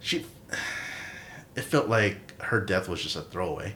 [0.00, 0.24] she,
[1.56, 3.74] it felt like her death was just a throwaway.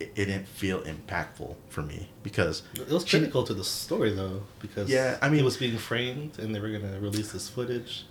[0.00, 4.12] It, it didn't feel impactful for me because It was she- critical to the story
[4.12, 7.48] though, because Yeah, I mean- it was being framed and they were gonna release this
[7.48, 8.06] footage.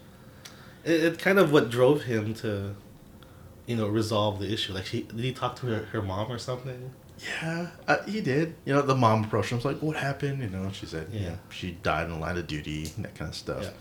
[0.85, 2.75] It, it kind of what drove him to,
[3.65, 4.73] you know, resolve the issue.
[4.73, 6.91] Like, he did he talk to her, her mom or something?
[7.41, 8.55] Yeah, uh, he did.
[8.65, 9.57] You know, the mom approached him.
[9.59, 12.47] Was like, "What happened?" You know, she said, "Yeah, she died in the line of
[12.47, 13.63] duty," and that kind of stuff.
[13.63, 13.71] Yeah.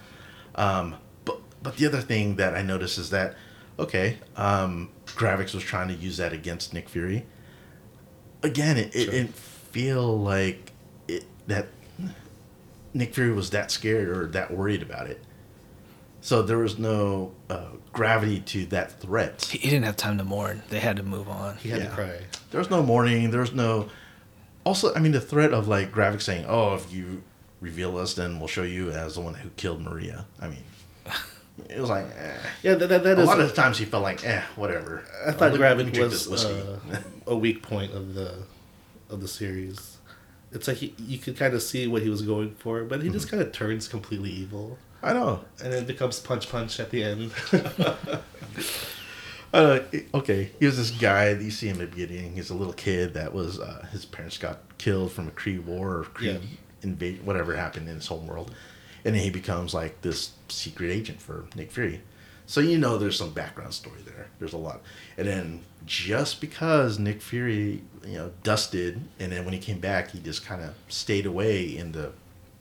[0.64, 3.34] Um, but but the other thing that I noticed is that,
[3.78, 7.24] okay, um, Gravix was trying to use that against Nick Fury.
[8.42, 9.12] Again, it, it Sure.
[9.12, 10.72] didn't feel like
[11.08, 11.68] it that
[12.94, 15.20] Nick Fury was that scared or that worried about it.
[16.22, 19.44] So there was no uh, gravity to that threat.
[19.50, 20.62] He, he didn't have time to mourn.
[20.70, 21.56] They had to move on.
[21.58, 21.88] He had Yeah.
[21.88, 22.16] to cry.
[22.50, 23.30] There was no mourning.
[23.30, 23.88] There was no.
[24.64, 27.22] Also, I mean, the threat of like Gravik saying, "Oh, if you
[27.60, 30.62] reveal us, then we'll show you as the one who killed Maria." I mean,
[31.68, 32.36] it was like, eh.
[32.62, 33.26] Yeah, that, that, that a is.
[33.26, 36.44] lot of the times he felt like, "Eh, whatever." I thought let me Gravik was
[36.44, 36.78] uh,
[37.26, 38.44] a weak point of the
[39.10, 39.98] of the series.
[40.52, 43.08] It's like he, you could kind of see what he was going for, but he
[43.08, 43.36] just Mm-hmm.
[43.38, 45.44] kind of turns completely evil, I know.
[45.62, 47.32] and then it becomes punch punch at the end.
[49.54, 49.80] Uh,
[50.14, 52.34] okay, he was this guy that you see him at the beginning.
[52.34, 55.98] He's a little kid that was uh, his parents got killed from a Kree war
[55.98, 56.38] or Kree Yeah.
[56.82, 58.50] invasion, whatever happened in his home world,
[59.04, 62.00] and then he becomes like this secret agent for Nick Fury.
[62.46, 64.28] So you know there's some background story there.
[64.38, 64.80] There's a lot,
[65.18, 70.12] and then just because Nick Fury, you know, dusted, and then when he came back,
[70.12, 72.12] he just kind of stayed away in the,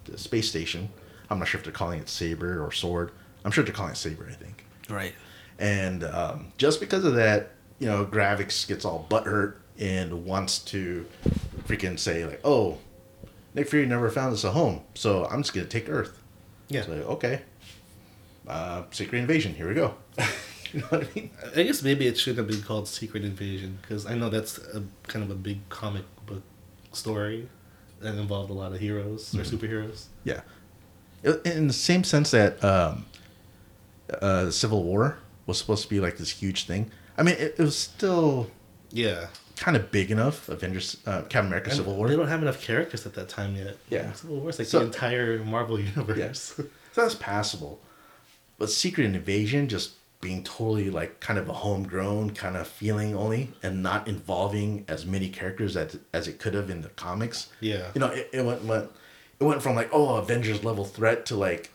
[0.04, 0.90] the space station.
[1.32, 3.12] I'm not sure if they're calling it Saber or Sword.
[3.44, 4.28] I'm sure they're calling it Saber.
[4.30, 4.66] I think.
[4.90, 5.14] Right.
[5.58, 11.06] And um, just because of that, you know, Gravix gets all butthurt and wants to
[11.68, 12.78] freaking say like, "Oh,
[13.56, 16.18] Nick Fury never found us a home, so I'm just gonna take Earth."
[16.68, 17.42] yeah, So okay,
[18.48, 19.54] uh, Secret Invasion.
[19.56, 19.96] Here we go.
[20.74, 21.32] you know what I mean?
[21.56, 24.84] I guess maybe it should have been called Secret Invasion because I know that's a
[25.08, 26.44] kind of a big comic book
[26.94, 27.50] story
[28.00, 29.56] that involved a lot of heroes or Mm-hmm.
[29.56, 30.06] superheroes.
[30.24, 30.42] Yeah.
[31.24, 33.06] In the same sense that um,
[34.22, 36.92] uh, Civil War was supposed to be like this huge thing.
[37.18, 38.50] I mean, it, it was still
[38.92, 40.50] Yeah, kind of big enough.
[40.50, 42.08] Avengers, uh, Captain America, And Civil War.
[42.10, 43.78] They don't have enough characters at that time yet.
[43.90, 44.12] Yeah.
[44.14, 46.18] Civil War's like So- the entire Marvel universe.
[46.18, 46.40] Yes.
[46.94, 47.80] So that's passable.
[48.58, 53.50] But Secret Invasion just being totally like kind of a homegrown kind of feeling only
[53.64, 57.48] and not involving as many characters as, as it could have in the comics.
[57.60, 57.88] Yeah.
[57.96, 58.92] You know, it, it went, went
[59.42, 61.72] it went from like, oh, Avengers level threat to like,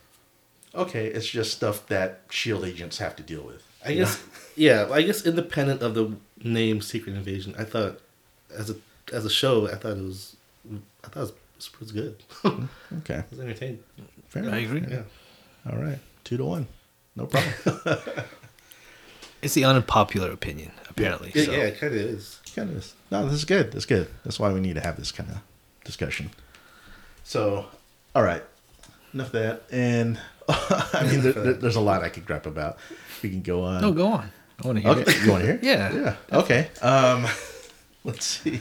[0.75, 3.63] okay, it's just stuff that shield agents have to deal with.
[3.85, 4.05] I you know?
[4.05, 4.23] guess.
[4.59, 8.01] Yeah, I guess independent of the name Secret Invasion, I thought
[8.57, 8.77] as a
[9.13, 10.35] as a show, I thought it was,
[11.05, 11.31] I thought it was,
[11.75, 12.23] it was good.
[12.43, 12.57] I
[13.01, 13.23] Okay.
[13.31, 13.83] was entertained.
[14.29, 14.83] Fair I agree.
[14.89, 15.03] Yeah.
[15.71, 15.99] All right.
[16.25, 16.69] Two to one.
[17.17, 17.99] No problem.
[19.43, 21.31] It's the unpopular opinion, apparently.
[21.35, 21.53] Yeah, so.
[21.53, 22.41] yeah, it kind of is.
[22.55, 22.95] kind of is.
[23.11, 23.71] No, this is good.
[23.73, 24.09] That's good.
[24.25, 25.37] That's why we need to have this kind of
[25.85, 26.31] discussion.
[27.29, 27.67] So,
[28.15, 28.43] all right,
[29.13, 29.63] enough of that.
[29.73, 32.79] And I mean, there, there- there's a lot I could grab about.
[33.23, 33.81] We can go on.
[33.83, 34.31] No, go on.
[34.63, 35.25] I want to hear Okay, it.
[35.25, 35.59] you want to hear?
[35.63, 35.93] Yeah.
[35.93, 36.17] Yeah.
[36.39, 36.69] Okay.
[36.83, 37.27] Um,
[38.05, 38.61] let's see.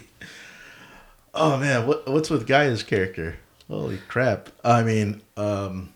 [1.33, 3.35] Oh man, what what's with Gaia's character?
[3.69, 4.49] Holy crap!
[4.63, 5.93] I mean, um,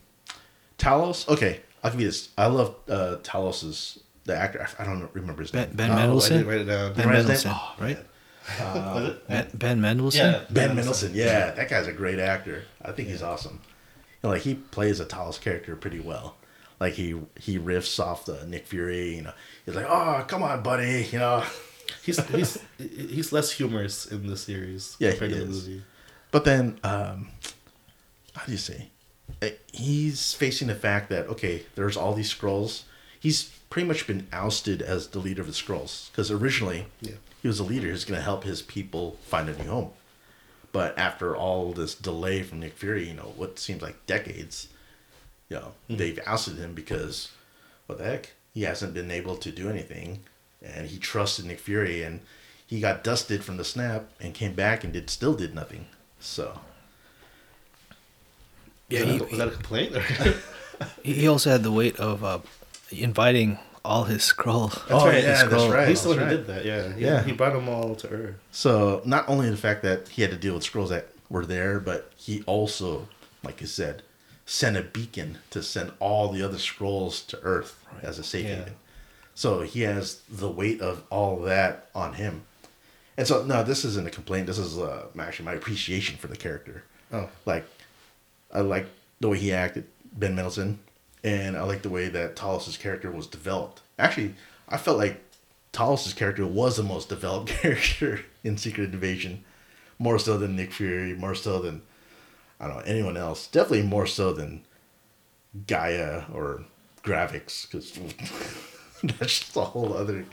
[0.77, 1.27] Talos.
[1.27, 2.29] Okay, I'll give you this.
[2.37, 4.67] I love uh, Talos's the actor.
[4.77, 5.75] I I don't remember his Ben, name.
[5.75, 6.37] ben Oh, I Mendelsohn?
[6.37, 6.93] didn't write it down.
[6.93, 7.27] Ben Remember?
[7.29, 7.99] Mendelsohn, Oh, right?
[8.59, 9.27] Was it?
[9.27, 10.19] Ben, ben Mendelsohn?
[10.33, 10.41] Yeah.
[10.49, 11.11] Ben Mendelsohn.
[11.13, 12.63] Yeah, that guy's a great actor.
[12.81, 13.59] I think he's awesome.
[14.21, 16.35] You know, like he plays a Talos character pretty well.
[16.79, 19.15] Like he he riffs off the Nick Fury.
[19.17, 19.33] You know,
[19.65, 21.43] he's like, "Oh, come on, buddy." You know,
[22.03, 25.67] He's he's he's less humorous in the series Yeah, compared he to the is.
[25.67, 25.83] movie.
[26.31, 27.29] but then um,
[28.33, 28.89] how do you say?
[29.41, 32.83] Eh, He's facing the fact that okay, there's all these Skrulls.
[33.19, 37.13] He's pretty much been ousted as the leader of the Skrulls because originally Yeah.
[37.41, 39.91] He was a leader who's going to help his people find a new home.
[40.71, 44.67] But after all this delay from Nick Fury, you know, what seems like decades,
[45.49, 47.31] you know, they've ousted him because
[47.87, 48.33] what the heck?
[48.53, 50.21] He hasn't been able to do anything
[50.61, 52.19] and he trusted Nick Fury and
[52.67, 55.87] he got dusted from the snap and came back and did still did nothing.
[56.19, 56.59] So
[58.89, 59.95] Yeah, that, he, a, is that a complaint?
[61.03, 62.39] He also had the weight of uh,
[62.89, 64.81] inviting all his Skrulls.
[64.89, 65.87] Oh, right, yeah, that's right.
[65.87, 66.65] He's the one who did that.
[66.65, 67.23] Yeah, he, Yeah.
[67.23, 68.35] He brought them all to Earth.
[68.51, 71.79] So not only the fact that he had to deal with Skrulls that were there,
[71.79, 73.07] but he also,
[73.43, 74.03] like I said,
[74.45, 78.55] sent a beacon to send all the other Skrulls to Earth as a safe Yeah.
[78.55, 78.73] haven.
[79.35, 82.43] So he has the weight of all that on him.
[83.17, 84.47] And so no, this isn't a complaint.
[84.47, 86.83] This is uh, actually my appreciation for the character.
[87.11, 87.65] Oh, Like,
[88.53, 88.87] I like
[89.19, 90.79] the way he acted, Ben Mendelsohn,
[91.23, 93.81] and I like the way that Talos's character was developed.
[93.97, 94.35] Actually,
[94.67, 95.21] I felt like
[95.71, 99.43] Talos's character was the most developed character in Secret Invasion,
[99.97, 101.81] more so than Nick Fury, more so than
[102.59, 103.47] I don't know anyone else.
[103.47, 104.63] Definitely more so than
[105.67, 106.63] Gaia or
[107.03, 107.93] Gravix, because
[109.17, 110.25] that's just a whole other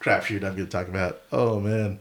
[0.00, 1.22] crapshoot I'm going to talk about.
[1.32, 1.98] Oh man,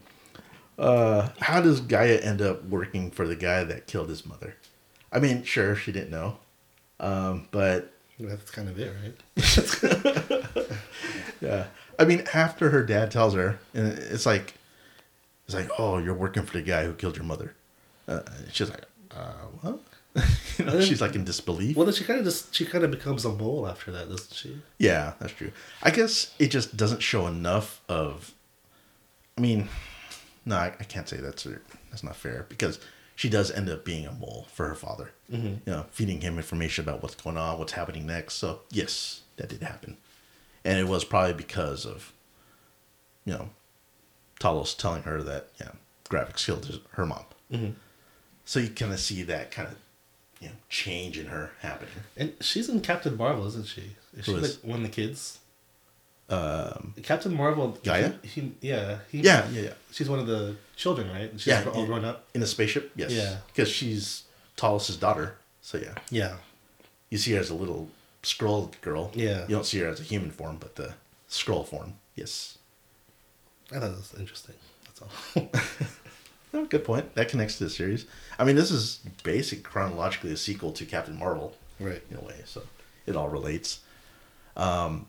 [0.78, 4.56] uh, how does Gaia end up working for the guy that killed his mother?
[5.12, 6.38] I mean, sure, she didn't know,
[7.00, 10.68] um, but that's kind of it, right?
[11.42, 11.66] yeah,
[12.00, 14.54] I mean, after her dad tells her, and it's like,
[15.46, 17.56] it's like, oh, you're working for the guy who killed your mother.
[18.08, 18.22] Uh,
[18.52, 19.80] she's like, uh, what?
[20.58, 21.76] you know, she's like in disbelief.
[21.76, 24.34] Well, then she kind of just she kind of becomes a mole after that, doesn't
[24.34, 24.62] she?
[24.78, 25.52] Yeah, that's true.
[25.82, 28.34] I guess it just doesn't show enough of.
[29.38, 29.70] I mean,
[30.46, 31.48] no, I, I can't say that's
[31.90, 32.80] that's not fair because
[33.16, 35.12] she does end up being a mole for her father.
[35.32, 35.48] Mm-hmm.
[35.48, 38.36] You know, feeding him information about what's going on, what's happening next.
[38.36, 39.98] So yes, that did happen,
[40.64, 42.14] and it was probably because of,
[43.26, 43.50] you know,
[44.40, 45.72] Talos telling her that yeah,
[46.10, 47.26] Gravix killed her mom.
[47.52, 47.72] Mm-hmm.
[48.46, 49.76] So you kind of see that kind of,
[50.42, 51.94] you know, change in her happening.
[52.18, 53.96] And she's in Captain Marvel, isn't she?
[54.18, 55.40] Is she Who like one of the kids?
[56.30, 57.78] Um, Captain Marvel.
[57.84, 58.14] Gaia?
[58.24, 59.00] He, he- yeah.
[59.12, 59.74] He, yeah, yeah, yeah.
[59.92, 61.32] She's one of the children, right?
[61.34, 61.86] She's Yeah, all yeah.
[61.88, 62.26] grown up.
[62.34, 63.12] In a spaceship, yes.
[63.12, 63.38] Yeah.
[63.48, 64.24] Because she's
[64.58, 65.36] Talos' daughter.
[65.62, 66.36] So yeah, Yeah.
[67.10, 67.90] you see her as a little
[68.24, 69.12] Skrull girl.
[69.14, 69.42] Yeah.
[69.48, 70.94] You don't see her as a human form, but the
[71.30, 71.94] Skrull form.
[72.16, 72.58] Yes.
[73.72, 74.56] I thought that was interesting.
[74.86, 75.02] That's
[75.36, 75.50] all.
[76.56, 77.16] Oh, good point.
[77.16, 78.06] That connects to the series.
[78.38, 82.00] I mean, this is basic chronologically a sequel to Captain Marvel right.
[82.12, 82.62] in a way, so
[83.08, 83.80] it all relates.
[84.56, 85.08] Um,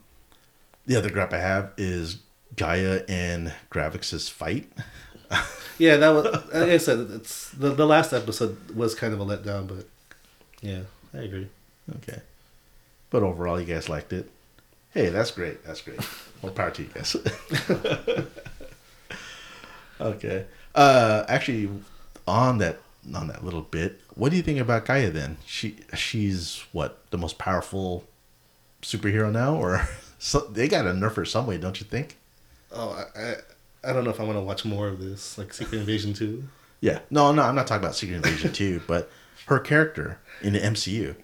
[0.86, 2.18] the other grap I have is
[2.56, 4.70] Gaia and Gravix's fight.
[5.78, 6.24] Yeah, that was.
[6.26, 9.86] Like I said, it's the the last episode was kind of a letdown, but
[10.60, 11.48] yeah, I agree.
[11.96, 12.20] Okay.
[13.10, 14.30] But overall, you guys liked it.
[14.90, 15.64] Hey, that's great.
[15.64, 15.98] That's great.
[16.42, 17.16] More power to you guys.
[20.00, 20.46] okay.
[20.74, 21.68] Uh, actually,
[22.26, 22.78] on that
[23.12, 25.38] on that little bit, what do you think about Gaia then?
[25.44, 28.04] She she's what the most powerful
[28.82, 29.88] superhero now, or
[30.26, 32.16] so, they got to nerf her some way, don't you think?
[32.72, 35.52] Oh, I I, I don't know if I want to watch more of this, like
[35.52, 36.44] Secret Invasion two.
[36.80, 37.00] Yeah.
[37.10, 39.10] No, no, I'm not talking about Secret Invasion 2, but
[39.46, 41.16] her character in the MCU.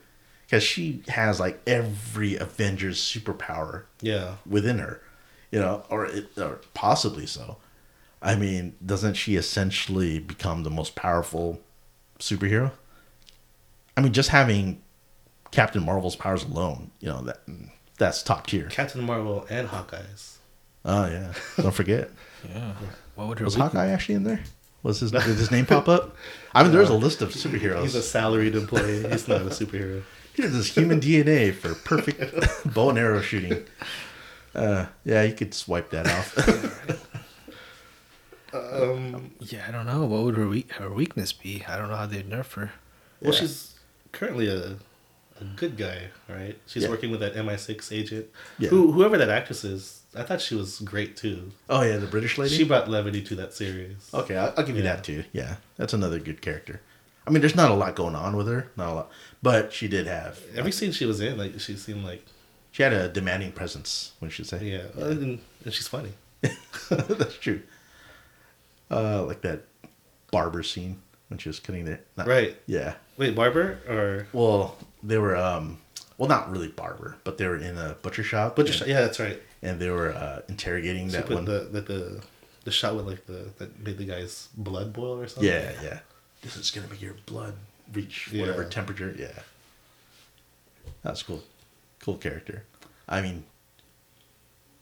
[0.46, 4.36] Because she has like every Avengers superpower Yeah.
[4.46, 5.02] within her,
[5.50, 7.58] you know, or, it, or possibly so.
[8.22, 11.60] I mean, doesn't she essentially become the most powerful
[12.18, 12.72] superhero?
[13.96, 14.80] I mean, just having
[15.50, 18.66] Captain Marvel's powers alone, you know, that mm, that's top tier.
[18.68, 20.38] Captain Marvel and Hawkeyes.
[20.84, 22.10] Oh yeah, don't forget.
[22.48, 22.72] Yeah.
[23.16, 24.40] What would Was weakness- Hawkeye actually in there?
[24.82, 26.16] Was his did his name pop up?
[26.54, 27.82] I mean, there's a list of superheroes.
[27.82, 29.06] He's a salaried employee.
[29.10, 30.02] He's not a superhero.
[30.32, 32.34] Here's this human DNA for perfect
[32.74, 33.64] bow and arrow shooting.
[34.54, 36.34] Uh, yeah, you could swipe that off.
[38.52, 40.04] Um, Yeah, I don't know.
[40.06, 41.62] What would her weak her weakness be?
[41.68, 42.72] I don't know how they'd nerf her.
[43.20, 43.40] well, Yeah.
[43.40, 43.74] she's
[44.12, 44.76] currently a,
[45.40, 46.58] a good guy, right?
[46.66, 46.88] She's Yeah.
[46.90, 48.26] working with that MI6 agent.
[48.58, 48.70] Yeah.
[48.70, 51.52] Who, whoever that actress is, I thought she was great too.
[51.68, 52.54] oh yeah, the British lady.
[52.56, 54.10] She brought levity to that series.
[54.12, 54.94] okay, I'll, I'll give you Yeah.
[54.96, 55.24] that too.
[55.32, 56.80] Yeah, that's another good character.
[57.26, 59.10] I mean, there's not a lot going on with her, not a lot,
[59.42, 60.40] but she did have.
[60.56, 62.24] Every scene she was in, like she seemed like,
[62.72, 64.12] She had a demanding presence.
[64.18, 64.64] What should say?
[64.64, 66.12] yeah, And, and she's funny.
[66.90, 67.60] that's true.
[68.90, 69.64] Uh, like that
[70.32, 72.00] barber scene when she was cutting their.
[72.16, 72.56] Not, Right.
[72.66, 72.94] Yeah.
[73.16, 75.78] Wait, Barber or Well, they were um,
[76.18, 78.56] well, not really barber, but they were in a butcher shop.
[78.56, 78.68] Butcher?
[78.72, 78.88] and- Shop?
[78.88, 79.40] Yeah, that's right.
[79.62, 81.44] and they were uh, interrogating She that one.
[81.44, 82.22] the, the the
[82.64, 85.48] the shot with like the that made the guy's blood boil or something.
[85.50, 85.98] yeah, yeah.
[86.42, 87.54] This is gonna make your blood
[87.92, 88.68] reach whatever Yeah.
[88.68, 89.14] temperature.
[89.18, 89.42] Yeah,
[91.02, 91.42] that's cool.
[92.00, 92.64] Cool character.
[93.08, 93.44] I mean,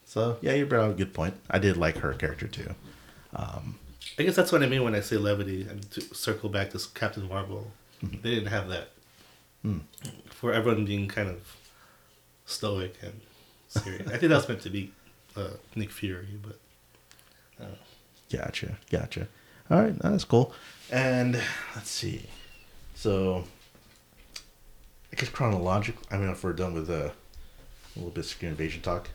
[0.05, 1.35] so yeah, you brought up a good point.
[1.51, 2.75] I did like her character too.
[3.35, 3.79] Um,
[4.19, 5.63] I guess that's what I mean when I say levity.
[5.69, 7.71] And to circle back to Captain Marvel,
[8.05, 8.23] Mm-hmm.
[8.23, 8.91] they didn't have that.
[9.63, 9.79] Hmm.
[10.31, 11.57] For everyone being kind of
[12.47, 13.21] stoic and
[13.69, 14.07] serious.
[14.07, 14.93] I think that was meant to be
[15.37, 16.59] uh, Nick Fury, but
[18.31, 19.27] Gotcha, gotcha.
[19.71, 20.53] All right, that's cool.
[20.91, 21.41] And
[21.75, 22.27] let's see.
[22.95, 23.45] So,
[25.13, 26.03] I guess chronological.
[26.11, 27.13] I mean, if we're done with uh, a
[27.97, 29.09] little bit of invasion talk.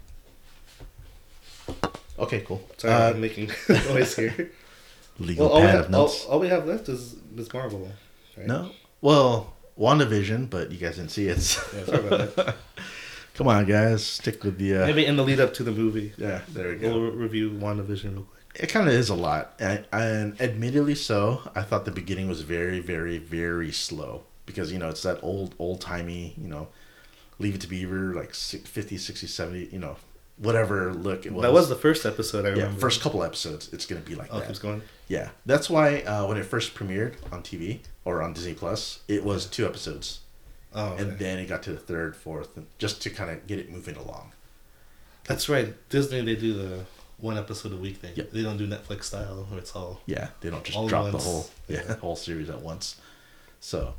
[2.20, 2.68] Okay, cool.
[2.78, 4.52] Sorry, Uh, I'm making noise here.
[5.20, 7.92] legal Well, all we, have, all, all we have left is Miss Marvel.
[8.36, 8.48] Right?
[8.48, 11.40] No, well, WandaVision, but you guys didn't see it.
[11.42, 12.56] so- Yeah, sorry about that.
[13.36, 14.78] Come on, guys, stick with the.
[14.78, 16.90] Uh, Maybe in the lead up to the movie, Yeah, there we go.
[16.92, 18.44] we'll re- review WandaVision real quick.
[18.56, 21.42] It kind of is a lot, and, and admittedly so.
[21.56, 25.56] I thought the beginning was very, very, very slow because you know it's that old,
[25.58, 26.68] old timey, you know,
[27.40, 29.96] Leave It to Beaver, like si- 50, 60, 70, you know,
[30.38, 31.42] whatever look it was.
[31.42, 33.74] That was the first episode I yeah first couple episodes.
[33.74, 34.46] It's gonna be like Oh, that.
[34.48, 34.84] keeps going.
[35.08, 39.24] Yeah, that's why uh, when it first premiered on TV or on Disney Plus, it
[39.24, 40.22] was two episodes,
[40.74, 41.04] Oh, okay.
[41.04, 43.70] and then it got to the third, fourth, and just to kind of get it
[43.72, 44.32] moving along.
[45.26, 45.74] that's right.
[45.90, 46.80] Disney they do the
[47.20, 48.12] one episode a week thing.
[48.16, 48.32] Yep.
[48.32, 50.02] They don't do Netflix style where it's all.
[50.06, 52.96] Yeah, they don't just drop the whole yeah whole series at once.
[53.60, 53.94] So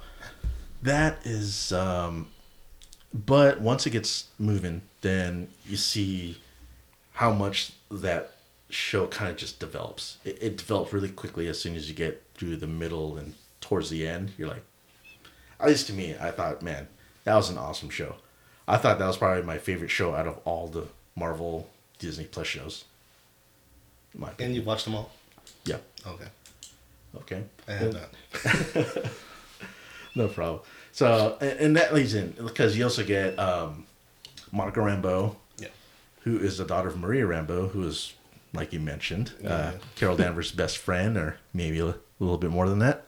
[0.83, 2.29] that is, um,
[3.15, 6.39] but once it gets moving, then you see
[7.13, 8.34] how much that
[8.71, 10.19] show kind of just develops.
[10.25, 13.91] It, it develops really quickly as soon as you get through the middle and towards
[13.91, 14.33] the end.
[14.39, 14.65] You're like,
[15.61, 16.89] at least to me, I thought, man,
[17.25, 18.17] that was an awesome show.
[18.67, 22.47] I thought that was probably my favorite show out of all the Marvel Disney Plus
[22.47, 22.85] shows.
[24.17, 24.57] My And opinion.
[24.61, 25.11] you watched them all.
[25.65, 25.77] yeah.
[26.07, 26.27] Okay,
[27.17, 27.43] Okay.
[27.69, 29.13] I have not.
[30.17, 30.61] No problem.
[30.93, 33.85] So, and, and that leads in because you also get um,
[34.53, 35.69] Monica Rambeau, Yeah.
[36.21, 38.13] who is the daughter of Maria Rambeau, who is,
[38.55, 42.79] like you mentioned, uh, Carol Danvers' best friend, or maybe a little bit more than
[42.79, 43.05] that,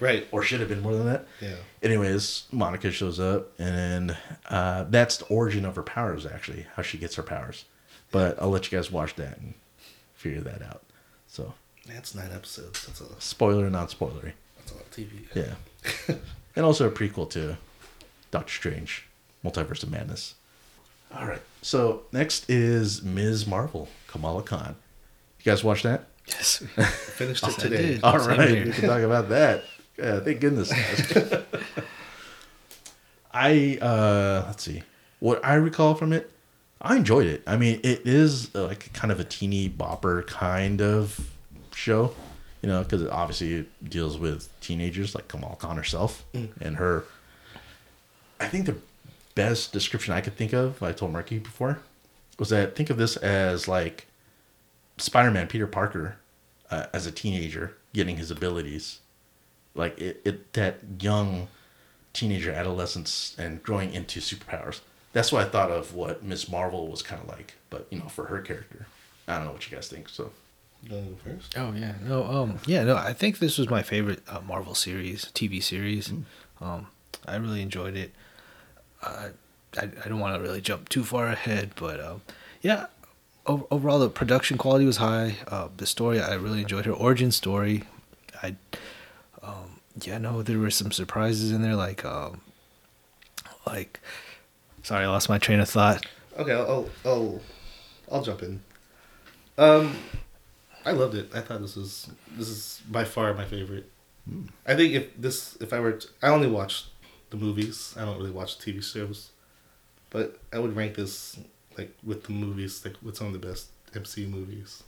[0.00, 0.26] Right.
[0.32, 1.26] or should have been more than that.
[1.40, 1.56] Yeah.
[1.82, 4.16] Anyways, Monica shows up, and
[4.48, 7.64] uh, that's the origin of her powers, actually, how she gets her powers.
[8.10, 9.54] But I'll let you guys watch that and
[10.14, 10.82] figure that out.
[11.28, 11.54] So,
[11.86, 12.86] That's nine episodes.
[12.86, 14.32] That's a spoiler, not spoilery.
[14.58, 15.26] that's a lot of TV.
[16.08, 16.16] Yeah.
[16.56, 17.56] and also a prequel to
[18.30, 19.06] Doctor Strange,
[19.44, 20.34] Multiverse of Madness.
[21.14, 21.42] All right.
[21.62, 23.46] So next is Ms.
[23.46, 24.74] Marvel, Kamala Khan.
[25.38, 26.04] You guys watch that?
[26.26, 26.58] Yes.
[27.16, 28.00] Finished it today.
[28.02, 28.66] All right.
[28.66, 29.64] We can talk about that.
[29.98, 30.72] Yeah, thank goodness.
[33.32, 34.82] I uh let's see.
[35.20, 36.30] What I recall from it,
[36.80, 37.42] I enjoyed it.
[37.46, 41.30] I mean, it is uh, like kind of a teeny bopper kind of
[41.74, 42.14] show,
[42.62, 47.04] you know, because it obviously it deals with teenagers like Kamala Khan herself and her.
[48.40, 48.76] I think the
[49.34, 51.78] best description I could think of, I told Marqui before,
[52.40, 54.06] was that think of this as like
[54.96, 56.16] Spider-Man, Peter Parker,
[56.70, 59.00] uh, as a teenager getting his abilities,
[59.74, 61.48] like it, it that young
[62.12, 64.80] teenager adolescence and growing into superpowers.
[65.12, 68.08] That's what I thought of what Miss Marvel was kind of like, but you know,
[68.08, 68.86] for her character,
[69.28, 70.08] I don't know what you guys think.
[70.08, 70.32] So
[70.82, 71.58] You wanna go first?
[71.58, 72.96] Oh yeah, no, um, yeah, no.
[72.96, 76.12] I think this was my favorite uh, Marvel series, TV series.
[76.60, 76.86] Um,
[77.26, 78.12] I really enjoyed it.
[79.02, 79.30] I,
[79.78, 82.22] I, I don't want to really jump too far ahead, but um,
[82.62, 82.86] yeah,
[83.46, 85.36] o- overall the production quality was high.
[85.48, 87.84] Uh, the story I really enjoyed her origin story.
[88.42, 88.56] I,
[89.42, 92.40] um, yeah, no, there were some surprises in there, like, um,
[93.66, 94.00] like,
[94.82, 96.04] sorry, I lost my train of thought.
[96.38, 97.40] Okay, I'll, I'll I'll
[98.10, 98.60] I'll jump in.
[99.58, 99.96] Um,
[100.86, 101.30] I loved it.
[101.34, 103.90] I thought this was this is by far my favorite.
[104.66, 106.86] I think if this if I were to, I only watch
[107.30, 107.94] the movies.
[107.98, 109.30] I don't really watch TV shows,
[110.10, 111.38] but I would rank this
[111.78, 114.82] like with the movies like with some of the best MC movies.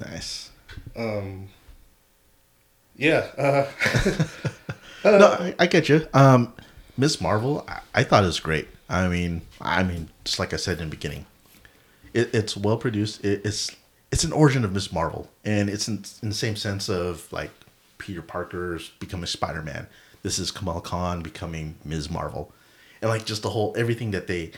[0.00, 0.50] nice.
[0.96, 1.48] Um.
[2.96, 3.26] Yeah.
[3.36, 3.70] Uh,
[5.04, 6.08] no, I, I get you.
[6.14, 6.54] Um,
[6.96, 8.68] Miss Marvel, I, I thought it was great.
[8.88, 11.26] I mean, I mean, just like I said in the beginning,
[12.14, 13.24] it, it's well produced.
[13.24, 13.74] It, it's
[14.10, 17.50] it's an origin of Miss Marvel, and it's in, in the same sense of like
[17.98, 19.86] Peter Parker's becoming Spider Man.
[20.22, 22.10] This is Kamala Khan becoming Ms.
[22.10, 22.52] Marvel,
[23.00, 24.52] and like just the whole everything that they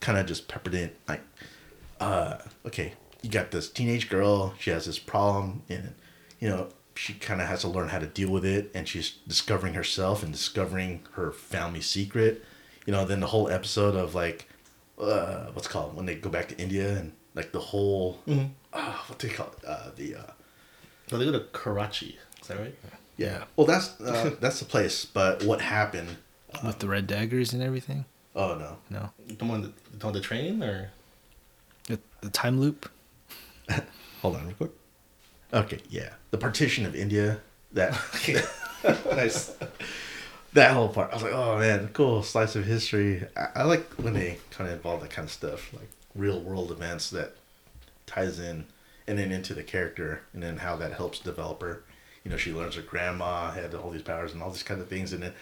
[0.00, 0.90] kind of just peppered in.
[1.08, 1.22] Like,
[2.00, 4.54] uh, okay, you got this teenage girl.
[4.58, 5.94] She has this problem, and
[6.40, 9.10] you know she kind of has to learn how to deal with it, and she's
[9.26, 12.44] discovering herself and discovering her family secret.
[12.86, 14.48] You know, then the whole episode of like,
[15.00, 18.18] uh, what's it called when they go back to India and like the whole,
[18.72, 19.64] uh, what do they call it?
[19.66, 20.30] Uh, the uh,
[21.10, 22.18] no, they go to Karachi.
[22.40, 22.74] Is that right?
[23.16, 23.44] yeah.
[23.56, 25.04] Well, that's uh, that's the place.
[25.04, 26.16] But what happened?
[26.64, 28.04] With the red daggers and everything.
[28.34, 28.76] Oh no.
[28.90, 30.90] No, The one that, on the train or
[31.88, 32.90] the, the time loop.
[34.22, 34.70] Hold on, real quick.
[35.52, 37.40] Okay, yeah, the partition of India.
[37.72, 37.92] That
[39.16, 39.54] nice.
[40.52, 41.10] that whole part.
[41.10, 43.26] I was like, oh man, cool slice of history.
[43.36, 46.70] I, I like when they kind of involve that kind of stuff, like real world
[46.70, 47.36] events that
[48.06, 48.46] ties in.
[48.46, 48.64] And
[49.06, 51.82] and then into the character, and then how that helps develop her.
[52.24, 54.88] You know, she learns her grandma had all these powers and all these kind of
[54.88, 55.34] things, and then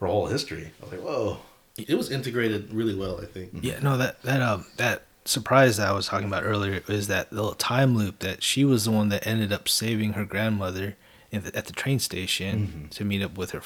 [0.00, 0.70] her whole history.
[0.80, 1.38] I was like, whoa.
[1.76, 3.50] It was integrated really well, I think.
[3.60, 7.32] Yeah, no, that that um that surprise that I was talking about earlier is that
[7.32, 10.96] little time loop that she was the one that ended up saving her grandmother
[11.32, 13.62] in the, at the train station to meet up with her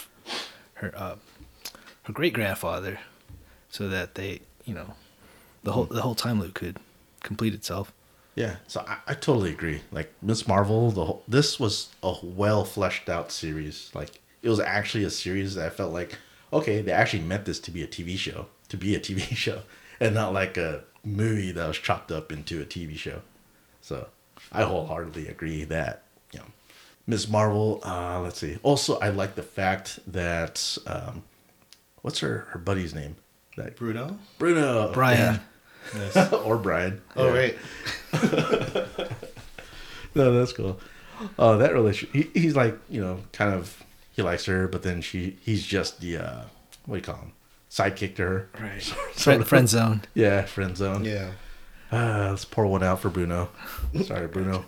[0.74, 1.16] her uh,
[2.05, 2.99] her great grandfather,
[3.68, 4.95] so that they you know
[5.64, 6.79] the whole the whole time loop could
[7.22, 7.93] complete itself.
[8.37, 9.83] Yeah, so I, I totally agree.
[9.91, 13.91] Like Miss Marvel, the whole, this was a well fleshed out series.
[13.95, 16.16] Like it was actually a series that I felt like,
[16.53, 19.62] okay, they actually meant this to be a TV show, to be a TV show,
[20.01, 23.22] and not like a movie that was chopped up into a TV show.
[23.80, 24.09] So
[24.53, 26.47] I wholeheartedly agree that you know,
[27.07, 27.80] Miss Marvel.
[27.84, 28.59] Uh, let's see.
[28.62, 31.22] Also, I like the fact that um,
[32.03, 33.16] what's her her buddy's name?
[33.57, 34.18] That Bruno?
[34.39, 35.41] Bruno Brian,
[35.95, 36.32] Yes.
[36.45, 37.01] or Brian.
[37.16, 37.32] Oh, Yeah.
[37.41, 37.59] right.
[40.14, 40.80] No, that's cool.
[41.39, 42.32] Oh, that relationship.
[42.34, 43.82] He, he's like, you know, kind of,
[44.19, 46.43] he likes her, but then she, he's just the, uh,
[46.87, 47.33] what do you call him?
[47.71, 48.49] Sidekick to her.
[48.61, 48.83] right?
[48.83, 49.49] Sort Friend, of.
[49.49, 50.03] friend zone.
[50.14, 51.05] Yeah, friend zone.
[51.05, 51.31] Yeah.
[51.93, 53.51] Ah, let's pour one out for Bruno.
[54.05, 54.64] Sorry, Bruno.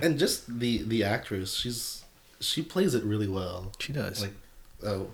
[0.00, 2.02] And just the the actress, she's
[2.40, 3.72] she plays it really well.
[3.78, 4.20] She does.
[4.22, 4.34] Like,
[4.84, 5.06] oh,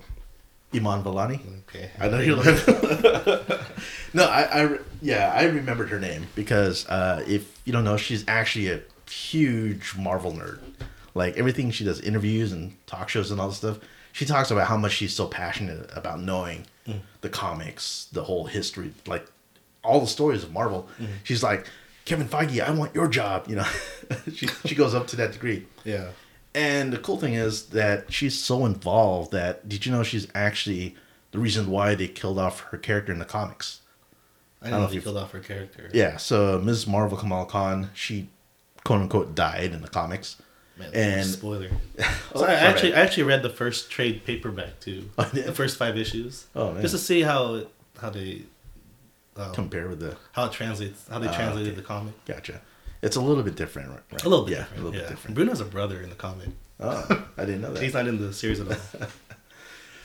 [0.73, 1.39] Iman Vellani.
[1.69, 1.91] okay.
[1.99, 2.67] I know you're like.
[4.13, 8.25] no, I, I, yeah, I remembered her name because uh, if you don't know, she's
[8.27, 10.59] actually a huge Marvel nerd.
[11.13, 13.79] Like everything she does, interviews and talk shows and all this stuff.
[14.11, 16.99] She talks about how much she's so passionate about knowing mm.
[17.21, 19.25] the comics, the whole history, like
[19.83, 20.87] all the stories of Marvel.
[20.99, 21.13] Mm-hmm.
[21.23, 21.67] She's like,
[22.05, 23.47] Kevin Feige, I want your job.
[23.47, 23.67] You know,
[24.33, 25.67] she she goes up to that degree.
[25.83, 26.09] Yeah.
[26.55, 30.95] And the cool thing is that she's so involved that did you know she's actually
[31.31, 33.81] the reason why they killed off her character in the comics?
[34.61, 35.89] I don't don't know if you- killed off her character.
[35.93, 36.87] Yeah, so Ms.
[36.87, 38.29] Marvel Kamala Khan, she
[38.83, 40.37] quote unquote died in the comics.
[40.79, 41.69] Man, And- spoiler.
[41.99, 42.05] Oh,
[42.39, 45.09] so I actually I actually read the first trade paperback too.
[45.17, 45.43] Oh, yeah?
[45.43, 46.47] The first five issues.
[46.55, 46.81] Oh, man.
[46.81, 47.63] Just to see how
[48.01, 48.43] how they
[49.35, 51.81] um, Compare with the how it translates how they Ah, translated okay.
[51.81, 52.13] the comic.
[52.25, 52.61] gotcha.
[53.01, 53.99] It's a little bit different, right?
[54.11, 54.23] right?
[54.25, 54.81] A little bit yeah, different.
[54.81, 55.07] a little yeah.
[55.07, 55.35] bit different.
[55.35, 56.49] Bruno's a brother in the comic.
[56.81, 57.81] Oh, I didn't know that.
[57.83, 59.07] He's not in the series at all.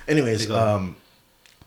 [0.07, 0.97] Anyways, um,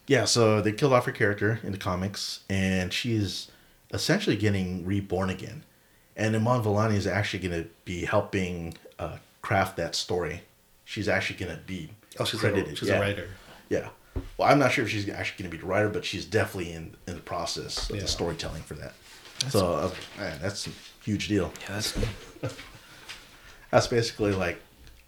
[0.05, 3.49] yeah, so they killed off her character in the comics, and she's
[3.93, 5.63] essentially getting reborn again.
[6.15, 10.41] And Iman Vellani is actually going to be helping uh, craft that story.
[10.85, 11.89] She's actually going to be
[12.19, 12.73] Oh, she's credited.
[12.73, 12.95] a she's yeah.
[12.97, 13.27] a writer.
[13.69, 13.89] Yeah.
[14.37, 16.73] Well, I'm not sure if she's actually going to be the writer, but she's definitely
[16.73, 18.01] in, in the process of Yeah.
[18.03, 18.93] the storytelling for that.
[19.49, 20.71] so, uh, man, that's a
[21.03, 21.51] huge deal.
[21.61, 21.97] Yeah, that's
[23.71, 24.61] That's basically like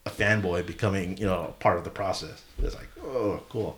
[0.06, 2.44] a fanboy becoming, you know, part of the process.
[2.62, 3.78] It's like, oh, cool.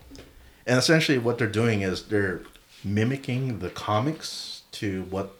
[0.66, 2.42] And essentially, what they're doing is they're
[2.84, 5.36] mimicking the comics to what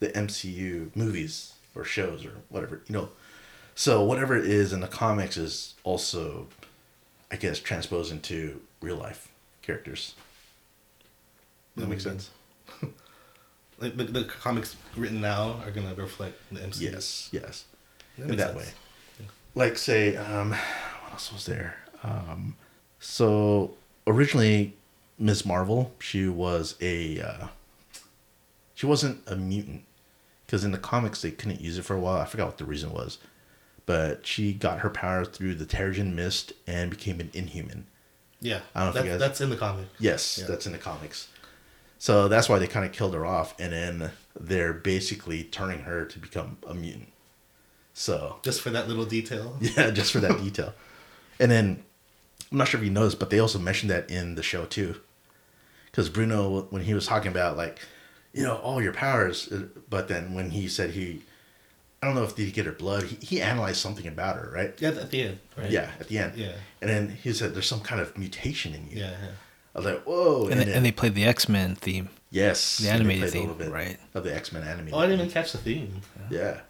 [0.00, 3.08] the MCU movies or shows or whatever, you know.
[3.78, 6.48] So whatever it is in the comics is also,
[7.30, 9.28] I guess, transposed into real life
[9.62, 10.16] characters.
[11.76, 12.30] Does that makes sense?
[13.80, 16.80] Like the, the comics written now are gonna reflect the MCU.
[16.80, 17.64] Yes, yes.
[18.18, 18.58] That in that sense.
[18.58, 19.26] way.
[19.54, 21.76] Like say, um, what else was there?
[22.02, 22.56] Um,
[22.98, 23.76] so
[24.08, 24.74] originally,
[25.16, 25.46] Ms.
[25.46, 27.46] Marvel, she was a, uh,
[28.74, 29.84] she wasn't a mutant,
[30.44, 32.20] because in the comics they couldn't use it for a while.
[32.20, 33.18] I forgot what the reason was,
[33.88, 37.86] but she got her power through the Terrigen Mist and became an Inhuman.
[38.38, 39.86] Yeah, I don't know that's, guys- that's in the comic.
[39.98, 40.46] Yes, Yeah.
[40.46, 41.28] that's in the comics.
[41.98, 46.04] So that's why they kind of killed her off, and then they're basically turning her
[46.04, 47.08] to become a mutant.
[47.94, 49.56] So Just for that little detail.
[49.60, 50.74] Yeah, just for that detail.
[51.40, 51.82] And then
[52.52, 55.00] I'm not sure if you noticed, but they also mentioned that in the show too.
[55.86, 57.80] Because Bruno, when he was talking about like,
[58.34, 61.22] you know, all your powers, uh, but then when he said he,
[62.02, 64.50] I don't know if did he get her blood, he, he analyzed something about her,
[64.54, 64.72] right?
[64.78, 65.38] Yeah, at the end.
[65.56, 65.70] Right?
[65.70, 66.36] Yeah, at the end.
[66.36, 66.52] Yeah.
[66.80, 69.10] And then he said, "There's some kind of mutation in you." Yeah.
[69.10, 69.28] yeah.
[69.74, 72.08] I was like, "Whoa!" and, they, then- and they played the X Men theme.
[72.30, 73.98] yes, the animated played a theme, little bit right.
[74.14, 74.94] Of the X Men animated.
[74.94, 75.26] Oh, I didn't theme.
[75.26, 76.00] even catch the theme.
[76.30, 76.60] Yeah,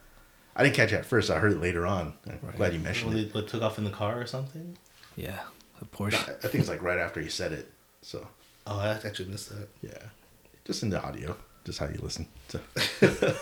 [0.56, 1.30] I didn't catch it at first.
[1.30, 2.14] I heard it later on.
[2.26, 2.56] I'm Right.
[2.56, 3.32] glad you mentioned When it.
[3.32, 4.78] they what, took off in the car or something.
[5.14, 5.40] Yeah,
[5.78, 6.14] the I Porsche.
[6.44, 7.70] I think it's like right after he said it.
[8.02, 8.26] So
[8.66, 9.68] Oh, I actually missed that.
[9.82, 10.08] yeah,
[10.64, 12.26] just in the audio, just how you listen.
[12.48, 12.60] So.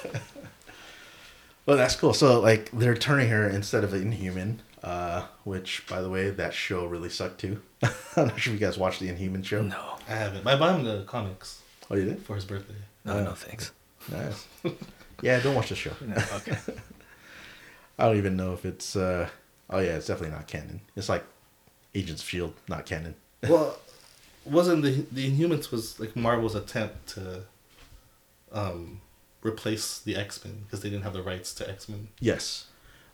[1.66, 2.14] well, that's cool.
[2.14, 6.54] So like they're turning her instead of an Inhuman, uh, which by the way, that
[6.54, 7.60] show really sucked too.
[7.82, 9.62] I'm not sure if you guys watched the Inhuman show.
[9.62, 10.44] No, I haven't.
[10.44, 11.60] But I bought him the comics
[11.90, 12.22] Oh, you did?
[12.22, 12.74] for his birthday.
[13.04, 13.24] no, Oh.
[13.24, 13.72] no, thanks.
[14.10, 14.46] Nice.
[15.22, 15.92] yeah, don't watch the show.
[16.00, 16.56] No, okay.
[17.98, 18.94] I don't even know if it's.
[18.96, 19.28] uh
[19.68, 20.80] Oh yeah, it's definitely not canon.
[20.94, 21.24] It's like
[21.94, 23.16] Agents of Shield, not canon.
[23.48, 23.76] well,
[24.44, 27.42] wasn't the the Inhumans was like Marvel's attempt to
[28.52, 29.00] um
[29.46, 32.08] replace the X Men because they didn't have the rights to X Men.
[32.20, 32.66] Yes.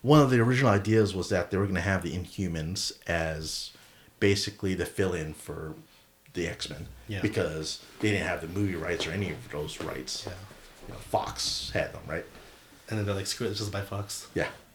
[0.03, 3.71] One of the original ideas was that they were going to have the Inhumans as
[4.21, 5.75] basically the fill in for
[6.35, 6.89] the X Men.
[7.09, 7.21] Yeah.
[7.23, 10.25] Because they didn't have the movie rights or any of those rights.
[10.27, 10.33] Yeah.
[10.89, 12.25] You know, Fox had them, right?
[12.89, 14.27] And then they're like, screw it, it's just by Fox.
[14.35, 14.49] Yeah.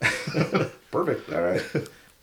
[0.90, 1.30] Perfect.
[1.32, 1.62] All right.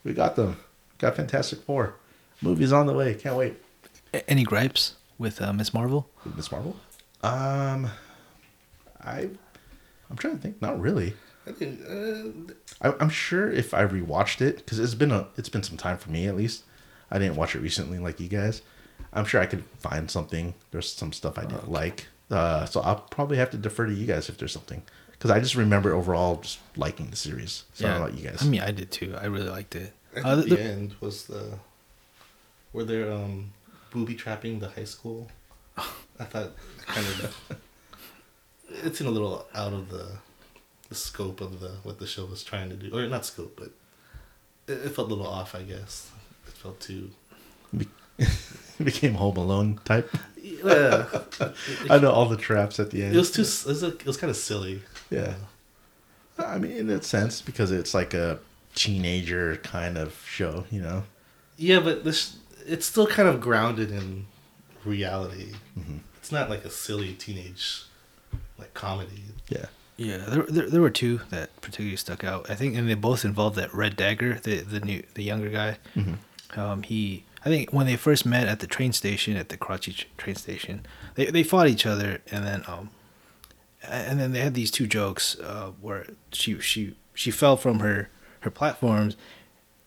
[0.03, 0.57] We got them.
[0.97, 1.95] Got Fantastic Four.
[2.41, 3.13] Movie's on the way.
[3.13, 3.53] Can't wait.
[4.13, 6.09] A- Any gripes with uh, Miss Marvel?
[6.35, 6.75] Miss Marvel?
[7.21, 7.89] Um,
[9.05, 9.29] I,
[10.09, 10.61] I'm trying to think.
[10.61, 11.13] Not really.
[11.47, 12.53] I think, uh,
[12.89, 15.97] I, I'm sure if I rewatched it, because it's been a it's been some time
[15.97, 16.63] for me at least.
[17.11, 18.61] I didn't watch it recently like you guys.
[19.13, 20.55] I'm sure I could find something.
[20.71, 24.05] There's some stuff I didn't like, uh, so I'll probably have to defer to you
[24.07, 24.81] guys if there's something.
[25.11, 27.63] Because I just remember overall just liking the series.
[27.73, 28.41] So I don't know about you guys.
[28.41, 29.15] I mean, I did too.
[29.21, 29.93] I really liked it.
[30.11, 31.59] I think Uh, the- the, the- end was the
[32.71, 33.53] where they're um
[33.91, 35.29] booby trapping the high school.
[35.77, 36.51] I thought
[36.87, 37.57] kind of
[38.83, 40.17] it's in a little out of the
[40.89, 43.71] the scope of the what the show was trying to do, or not scope, but
[44.71, 45.55] it, it felt a little off.
[45.55, 46.11] I guess
[46.47, 47.11] it felt too.
[47.75, 47.87] Be-
[48.83, 50.09] became Home Alone type.
[50.41, 51.07] Yeah,
[51.89, 53.15] I know all the traps at the end.
[53.15, 53.41] it was too.
[53.41, 54.81] It was, it was kind of silly.
[55.09, 55.35] Yeah.
[56.37, 58.39] I mean, in that sense, because it's like a
[58.73, 61.03] teenager kind of show, you know.
[61.57, 64.25] Yeah, but this it's still kind of grounded in
[64.83, 65.53] reality.
[65.79, 65.97] Mm-hmm.
[66.17, 67.83] It's not like a silly teenage
[68.57, 69.23] like comedy.
[69.49, 69.65] Yeah.
[69.97, 72.49] Yeah, there, there there were two that particularly stuck out.
[72.49, 75.77] I think, and they both involved that Red Dagger, the the new the younger guy.
[75.95, 76.59] Mm-hmm.
[76.59, 80.05] Um, he, I think, when they first met at the train station at the Karachi
[80.17, 80.85] train station,
[81.15, 82.89] they they fought each other, and then um,
[83.83, 88.09] and then they had these two jokes uh, where she she she fell from her
[88.41, 89.15] her platforms,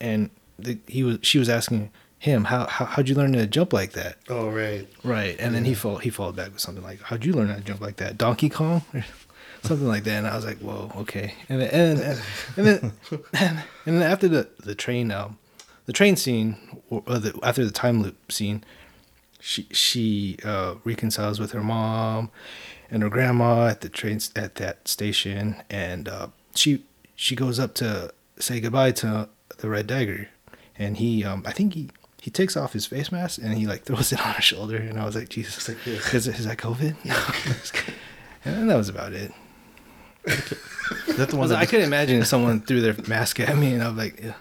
[0.01, 3.73] and the, he was she was asking him how, how how'd you learn to jump
[3.73, 4.89] like that Oh right.
[5.05, 7.55] Right, and then he fall he followed back with something like, "How'd you learn how
[7.57, 8.19] to jump like that?
[8.19, 9.05] Donkey Kong?" or
[9.63, 10.19] something like that.
[10.19, 12.13] And I was like, "Whoa, okay." And then and then
[12.57, 12.67] and
[13.33, 15.39] then, and then after the the train um
[15.87, 16.57] the train scene
[16.91, 18.65] or the after the time loop scene,
[19.41, 22.31] she she uh, reconciles with her mom
[22.91, 26.85] and her grandma at the train at that station, and uh, she
[27.17, 30.29] she goes up to say goodbye to the Red Dagger,
[30.77, 31.91] and he um I think he.
[32.21, 34.99] He takes off his face mask and he like throws it on her shoulder, and
[34.99, 35.95] I was like, "Jesus, like, yeah.
[36.13, 36.97] is, is that COVID?"
[38.45, 39.33] and that was about it.
[41.07, 43.41] Is that the I, one was, that, I couldn't imagine if someone threw their mask
[43.41, 44.35] at me, and I was like, "Yeah,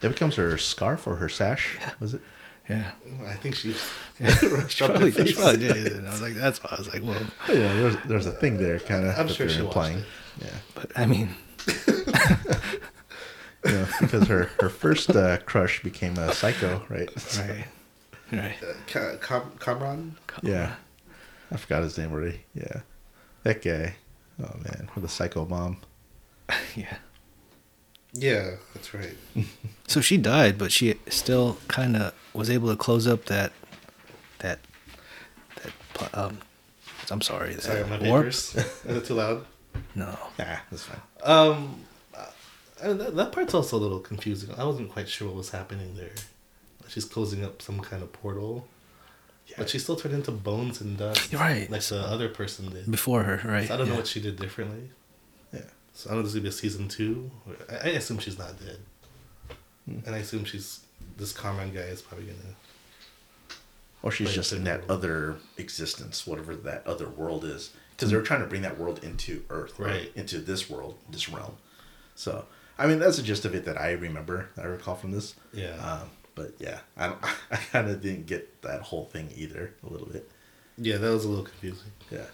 [0.00, 1.78] that becomes her scarf or her sash?
[2.00, 2.20] Was it?
[2.68, 2.90] yeah."
[3.26, 6.76] I think she She probably, she probably did, and I was like, "That's why." I
[6.78, 9.18] was like, well, Oh, yeah, there's there's a thing there, kind of.
[9.18, 9.96] I'm sure she watched.
[10.40, 11.34] Yeah, but I mean,
[13.66, 17.10] you know, because her her first uh, crush became a psycho, right?
[17.38, 17.64] right,
[18.32, 18.56] right.
[18.62, 20.16] Uh, Ka- Kam- Kamran.
[20.42, 20.74] Yeah,
[21.52, 22.40] I forgot his name already.
[22.54, 22.80] Yeah,
[23.42, 23.96] that guy.
[24.42, 25.78] Oh man, with a psycho mom.
[26.76, 26.96] yeah.
[28.12, 29.14] Yeah, that's right.
[29.88, 33.52] So she died, but she still kind of was able to close up that
[34.38, 34.60] that
[35.62, 36.38] that pl- um.
[37.10, 37.54] I'm sorry.
[37.54, 38.22] That Sorry, my warp?
[38.24, 38.56] papers.
[38.56, 39.46] Is it too loud?
[39.94, 40.18] No.
[40.40, 41.00] Nah, that's fine.
[41.22, 41.80] Um,
[42.82, 44.54] uh, that, that part's also a little confusing.
[44.56, 46.12] I wasn't quite sure what was happening there.
[46.88, 48.66] She's closing up some kind of portal,
[49.58, 51.32] but she still turned into bones and dust.
[51.32, 51.68] Right.
[51.70, 52.90] Like the other person did.
[52.90, 53.66] Before her, right?
[53.68, 54.90] So I don't know what she did differently.
[55.52, 55.60] Yeah.
[55.94, 57.30] So I don't know if this be a season two.
[57.70, 58.78] I, I assume she's not dead,
[59.86, 59.98] Hmm.
[60.06, 60.80] and I assume she's
[61.16, 62.54] this Kamran guy is probably gonna.
[64.02, 64.92] Or she's just in that role.
[64.92, 67.72] other existence, whatever that other world is.
[67.90, 69.90] Because they're trying to bring that world into Earth, right?
[69.90, 70.12] Right.
[70.14, 71.56] Into this world, this realm.
[72.14, 72.44] So,
[72.78, 75.34] I mean, that's the gist of it that I remember, I recall from this.
[75.52, 75.74] Yeah.
[75.76, 77.14] Um, but yeah, I
[77.50, 80.30] I kind of didn't get that whole thing either, a little bit.
[80.78, 81.90] Yeah, that was a little confusing.
[82.10, 82.26] Yeah.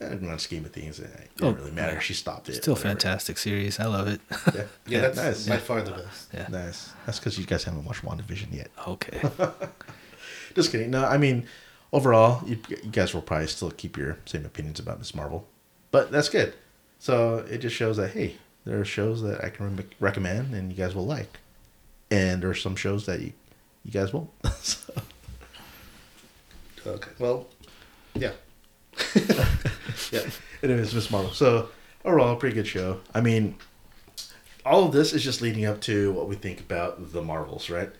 [0.00, 1.94] And in the scheme of things, it didn't Oh, really matter.
[1.94, 2.00] yeah.
[2.00, 2.56] She stopped it.
[2.56, 2.90] Still whatever.
[2.90, 3.80] fantastic series.
[3.80, 4.20] I love it.
[4.54, 5.48] Yeah, Yeah, that's nice.
[5.48, 6.28] by far the best.
[6.34, 6.48] yeah.
[6.50, 6.92] Nice.
[7.06, 8.68] That's because you guys haven't watched WandaVision yet.
[8.86, 9.22] Okay.
[10.54, 10.90] Just kidding.
[10.90, 11.46] No, I mean,
[11.92, 15.46] overall, you, you guys will probably still keep your same opinions about Miss Marvel,
[15.90, 16.54] but that's good.
[16.98, 18.36] So it just shows that hey,
[18.66, 21.38] there are shows that I can re- recommend and you guys will like,
[22.10, 23.32] and there are some shows that you
[23.84, 24.28] you guys won't.
[24.60, 24.92] so,
[26.86, 27.10] Okay.
[27.18, 27.46] Well,
[28.14, 28.32] yeah.
[30.12, 30.20] yeah.
[30.62, 31.32] Anyways, Miss Marvel.
[31.32, 31.68] So
[32.04, 33.00] overall, pretty good show.
[33.14, 33.56] I mean,
[34.64, 37.90] all of this is just leading up to what we think about the Marvels, right?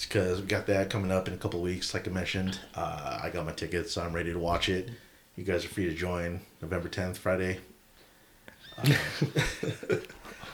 [0.00, 2.58] Because we got that coming up in a couple of weeks, like I mentioned.
[2.74, 4.90] Uh, I got my tickets, so I'm ready to watch it.
[5.36, 7.60] You guys are free to join November 10th, Friday.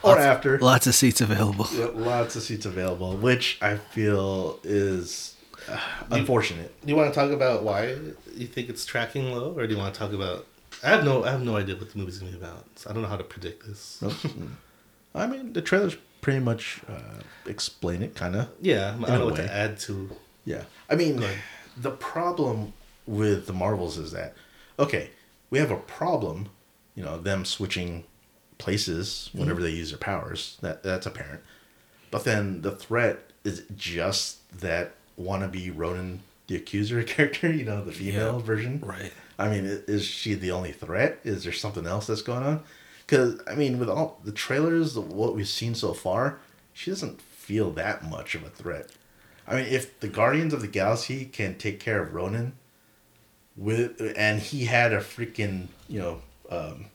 [0.02, 0.58] Or after.
[0.60, 1.66] Lots of seats available.
[1.72, 5.34] Yeah, lots of seats available, which I feel is
[5.68, 5.76] uh,
[6.12, 6.72] unfortunate.
[6.82, 7.96] Do you want to talk about why
[8.34, 10.46] you think it's tracking low, or do you want to talk about
[10.84, 12.64] I have no I have no idea what the movie's gonna be about.
[12.76, 13.98] So I don't know how to predict this.
[14.00, 14.12] Nope.
[15.14, 18.48] I mean, the trailers pretty much uh, explain it, kind of.
[18.60, 20.10] Yeah, I don't a know what to add to.
[20.44, 20.62] Yeah.
[20.88, 21.38] I mean, Right.
[21.76, 22.72] the problem
[23.06, 24.34] with the Marvels is that,
[24.78, 25.10] okay,
[25.50, 26.50] we have a problem,
[26.94, 28.04] you know, them switching
[28.58, 30.58] places whenever they use their powers.
[30.60, 31.40] That That's apparent.
[32.10, 37.92] But then the threat is just that wannabe Ronan the Accuser character, you know, the
[37.92, 38.42] female Yeah.
[38.42, 38.80] version.
[38.84, 39.12] Right.
[39.38, 41.20] I mean, is she the only threat?
[41.22, 42.62] Is there something else that's going on?
[43.06, 46.38] Because I mean, with all the trailers, what we've seen so far,
[46.72, 48.88] she doesn't feel that much of a threat.
[49.46, 52.52] I mean, if the Guardians of the Galaxy can take care of Ronan,
[53.56, 56.86] with and he had a freaking you know, um.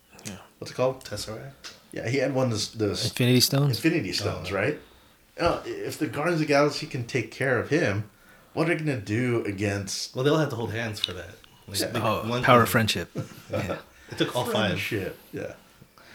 [0.64, 1.04] What's it called?
[1.04, 1.74] Tesseract.
[1.92, 3.76] Yeah, he had one of those, those Infinity Stones.
[3.78, 4.56] Infinity Stones, Oh.
[4.56, 4.80] right?
[5.40, 8.10] Uh, if the Guardians of the Galaxy can take care of him,
[8.54, 11.36] what are they gonna do against Well, they'll have to hold hands for that.
[11.68, 11.92] Like, Yeah.
[11.96, 13.10] Oh, one- power of friendship.
[13.52, 13.78] Yeah.
[14.12, 14.54] It took all five.
[14.70, 15.18] friendship?
[15.32, 15.54] Yeah.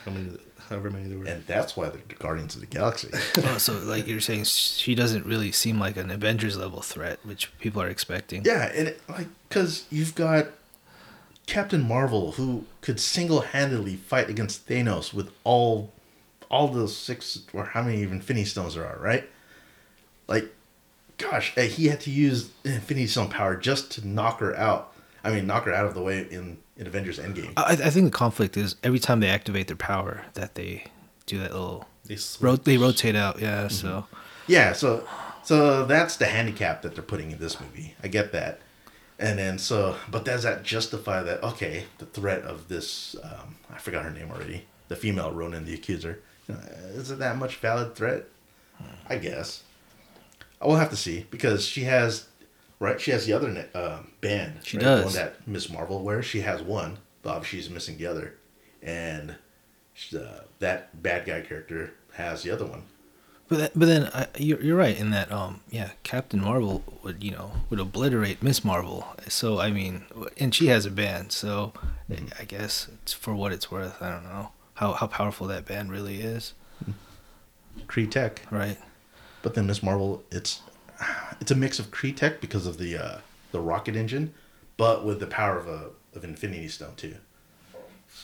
[0.04, 0.36] How many,
[0.68, 1.24] however many there were.
[1.26, 3.08] And that's why they're the Guardians of the Galaxy.
[3.44, 7.50] oh, so like you're saying, she doesn't really seem like an Avengers level threat, which
[7.58, 8.44] people are expecting.
[8.44, 10.46] yeah, and it, like because you've got
[11.48, 15.90] Captain Marvel who could single-handedly fight against Thanos with all
[16.50, 19.28] all the six or how many even Infinity Stones there are, right?
[20.28, 20.54] Like,
[21.16, 24.92] gosh, eh, he had to use Infinity Stone power just to knock her out.
[25.24, 27.52] I mean, knock her out of the way in, in Avengers Endgame.
[27.56, 30.84] I, I think the conflict is every time they activate their power that they
[31.26, 33.40] do that little They ro- they rotate out.
[33.40, 33.68] Yeah.
[33.68, 34.06] So
[34.46, 35.06] Yeah, so
[35.42, 37.94] so that's the handicap that they're putting in this movie.
[38.02, 38.60] I get that.
[39.18, 43.78] And then so but does that justify that okay, the threat of this um, I
[43.78, 44.64] forgot her name already.
[44.88, 46.20] The female Ronan the accuser.
[46.48, 46.60] You know,
[46.94, 48.24] is it that much valid threat?
[49.08, 49.62] I guess.
[50.60, 52.28] I will have to see because she has
[52.80, 54.60] right, she has the other um band.
[54.62, 54.84] She right?
[54.84, 55.14] The one does.
[55.14, 56.24] that Miss Marvel wears.
[56.26, 58.34] She has one, but obviously she's missing the other.
[58.82, 59.34] And
[59.94, 62.84] she, uh, that bad guy character has the other one.
[63.48, 67.24] But that, but then uh, you're you're right in that um yeah Captain Marvel would
[67.24, 69.06] you know would obliterate Miss Marvel.
[69.28, 70.04] So I mean
[70.38, 71.72] and she has a band so
[72.38, 75.90] I guess it's for what it's worth I don't know how how powerful that band
[75.90, 76.52] really is.
[77.86, 78.42] Kree Tech.
[78.50, 78.78] right.
[79.42, 80.60] But then Miss Marvel, it's
[81.40, 83.18] it's a mix of Kree tech because of the uh,
[83.52, 84.34] the rocket engine,
[84.76, 87.16] but with the power of a of Infinity Stone too.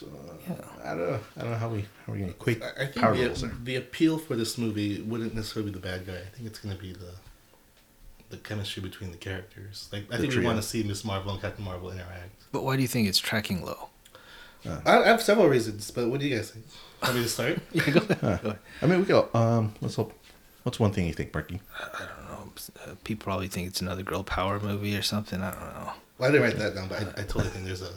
[0.01, 0.07] So
[0.49, 0.55] Yeah.
[0.85, 1.21] I don't know.
[1.37, 3.41] I don't know how we how we gonna equate I, I think power the, levels
[3.43, 3.53] there.
[3.63, 6.17] the appeal for this movie wouldn't necessarily be the bad guy.
[6.17, 7.13] I think it's going to be the
[8.31, 9.89] the chemistry between the characters.
[9.93, 12.33] Like I The think we want to see Miss Marvel and Captain Marvel interact.
[12.53, 13.89] but why do you think it's tracking low
[14.87, 16.65] I, I have several reasons, but what do you guys think?
[17.03, 17.59] Want me to start?
[17.73, 18.07] yeah go Huh.
[18.09, 18.43] ahead.
[18.43, 18.59] Go ahead.
[18.83, 19.29] I mean, we go.
[19.35, 20.13] Um, let's hope.
[20.63, 21.61] What's one thing you think, Marqui?
[21.79, 22.53] I don't know
[22.87, 26.29] uh, people probably think it's another girl power movie or something I don't know Well,
[26.29, 27.93] I didn't write that down, but I, I totally think there's a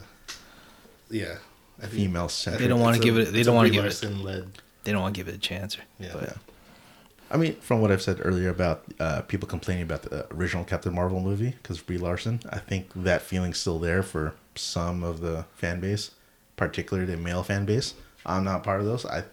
[1.10, 1.36] yeah.
[1.82, 2.58] I Female I centric.
[2.60, 4.48] think don't wanna give it- they don't wanna give it- led.
[4.84, 6.10] they don't want to give it a chance or Yeah.
[6.12, 6.32] but Yeah.
[7.30, 10.94] I mean, from what I've said earlier about uh, people complaining about the original Captain
[10.94, 15.44] Marvel movie because Brie Larson, I think that feeling's still there for some of the
[15.54, 16.12] fan base,
[16.56, 17.92] particularly the male fan base.
[18.24, 19.04] I'm not part of those.
[19.04, 19.24] I, you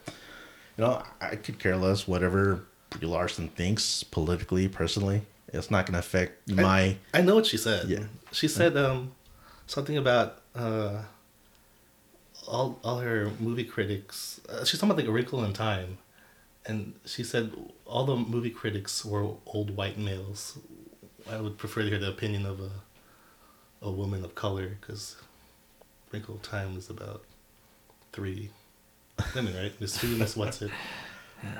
[0.84, 5.22] know, I could care less whatever Brie Larson thinks politically, personally.
[5.54, 6.96] It's not going to affect my.
[7.14, 7.88] I know what she said.
[7.88, 8.04] Yeah.
[8.30, 9.12] She said um,
[9.66, 11.02] something about uh,
[12.46, 14.40] all all her movie critics.
[14.48, 15.98] Uh, she's talking about like A Wrinkle in Time,
[16.64, 17.52] and she said
[17.84, 20.58] all the movie critics were old white males.
[21.30, 22.70] I would prefer to hear the opinion of a
[23.82, 25.16] a woman of color because
[26.10, 27.22] Wrinkle in Time is about
[28.12, 28.50] three
[29.34, 29.78] women, right?
[29.80, 30.70] Miss Who, Miss What's It.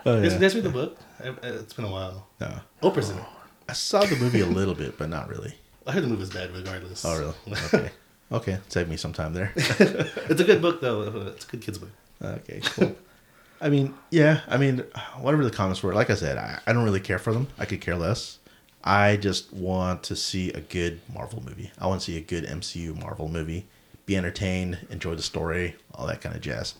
[0.07, 0.97] Oh, Did you read the book?
[1.22, 2.26] I, I, it's been a while.
[2.41, 2.61] No.
[2.82, 3.24] Oprah's in it.
[3.68, 5.55] I saw the movie a little bit, but not really.
[5.87, 7.05] I heard the movie's bad regardless.
[7.05, 7.61] Oh, really?
[7.66, 7.91] Okay.
[8.33, 8.59] Okay.
[8.68, 9.53] Save me some time there.
[9.57, 11.03] it's a good book though.
[11.29, 11.91] It's a good kids book.
[12.22, 12.97] Okay, cool.
[13.61, 14.85] I mean, yeah, I mean,
[15.18, 17.47] whatever the comments were, like I said, I, I don't really care for them.
[17.59, 18.39] I could care less.
[18.85, 21.72] I just want to see a good Marvel movie.
[21.79, 23.66] I want to see a good MCU Marvel movie.
[24.05, 26.74] Be entertained, enjoy the story, all that kind of jazz.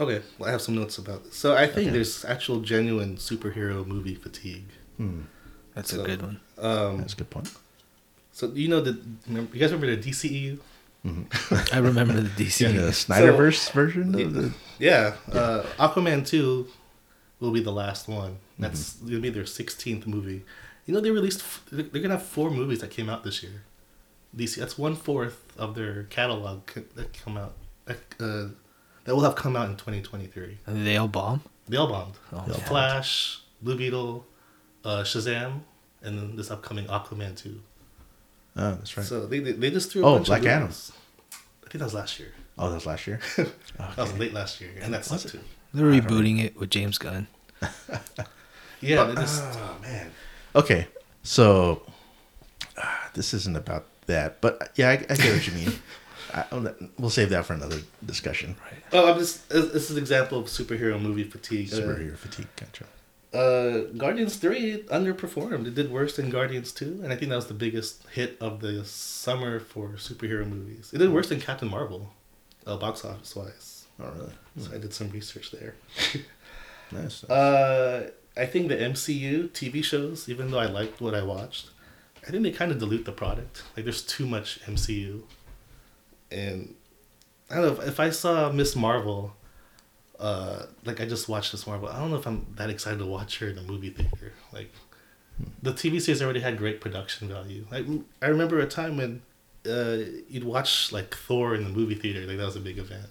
[0.00, 1.36] Okay, well, I have some notes about this.
[1.36, 1.90] So I think Okay.
[1.90, 4.68] there's actual genuine superhero movie fatigue.
[4.96, 5.20] Hmm.
[5.74, 7.52] that's So- a good one Um, That's a good point.
[8.32, 10.58] So you know the remember, you guys remember the DCEU?
[11.72, 14.52] I remember the DC Yeah, the So- Snyderverse version of the.
[14.78, 16.68] Yeah, Uh, Aquaman two
[17.38, 18.32] will be the last one.
[18.32, 18.62] Mm-hmm.
[18.62, 20.44] That's gonna be their sixteenth movie.
[20.86, 23.62] You know they released they're they're gonna have four movies that came out this year.
[24.36, 26.60] DC that's one fourth of their catalog
[26.94, 27.54] that come out
[27.86, 28.48] that, uh,
[29.04, 30.58] that will have come out in twenty twenty three.
[30.66, 32.14] they all bomb They all bombed.
[32.32, 32.60] Oh, The man.
[32.68, 34.26] Flash, Blue Beetle,
[34.84, 35.62] uh, Shazam,
[36.02, 37.60] and then this upcoming Aquaman 2.
[38.60, 39.06] Oh, that's right.
[39.06, 40.68] So they, they, they just threw a Oh, bunch Black of Adam.
[40.68, 42.32] I think that was last year.
[42.58, 43.20] Oh, that was last year.
[43.78, 45.40] That was late last year, and that's Was up too.
[45.72, 47.26] They're rebooting it with James Gunn.
[48.82, 50.10] Yeah, But, they just oh man.
[50.54, 50.86] Okay,
[51.22, 51.82] so
[52.78, 52.82] uh,
[53.14, 55.72] this isn't about that, but uh, yeah, I, I get what you mean.
[56.34, 56.44] I,
[56.98, 58.56] we'll save that for another discussion.
[58.64, 58.82] Right.
[58.92, 59.48] Oh, I'm just.
[59.50, 61.72] This this is an example of superhero movie fatigue.
[61.72, 62.84] Uh, Superhero fatigue, gotcha.
[63.32, 65.66] Uh, Guardians Three underperformed.
[65.66, 68.60] It did worse than Guardians Two, and I think that was the biggest hit of
[68.60, 70.90] the summer for superhero movies.
[70.92, 72.12] It did worse than Captain Marvel,
[72.66, 73.86] uh, box office wise.
[74.00, 74.32] Oh, really?
[74.58, 75.74] So I did some research there.
[76.92, 77.22] Nice.
[77.24, 81.70] Uh, I think the MCU TV shows, even though I liked what I watched,
[82.26, 83.62] I think they kind of dilute the product.
[83.76, 85.22] Like there's too much MCU,
[86.30, 86.74] and
[87.50, 89.36] I don't know if, if I saw Miss Marvel,
[90.20, 91.88] uh, like I just watched this Miss Marvel.
[91.88, 94.34] I don't know if I'm that excited to watch her in the movie theater.
[94.52, 94.70] Like
[95.62, 97.66] the TV series already had great production value.
[97.70, 97.86] Like
[98.20, 99.22] I remember a time when
[99.66, 99.98] uh,
[100.28, 102.26] you'd watch like Thor in the movie theater.
[102.26, 103.06] Like that was a big event.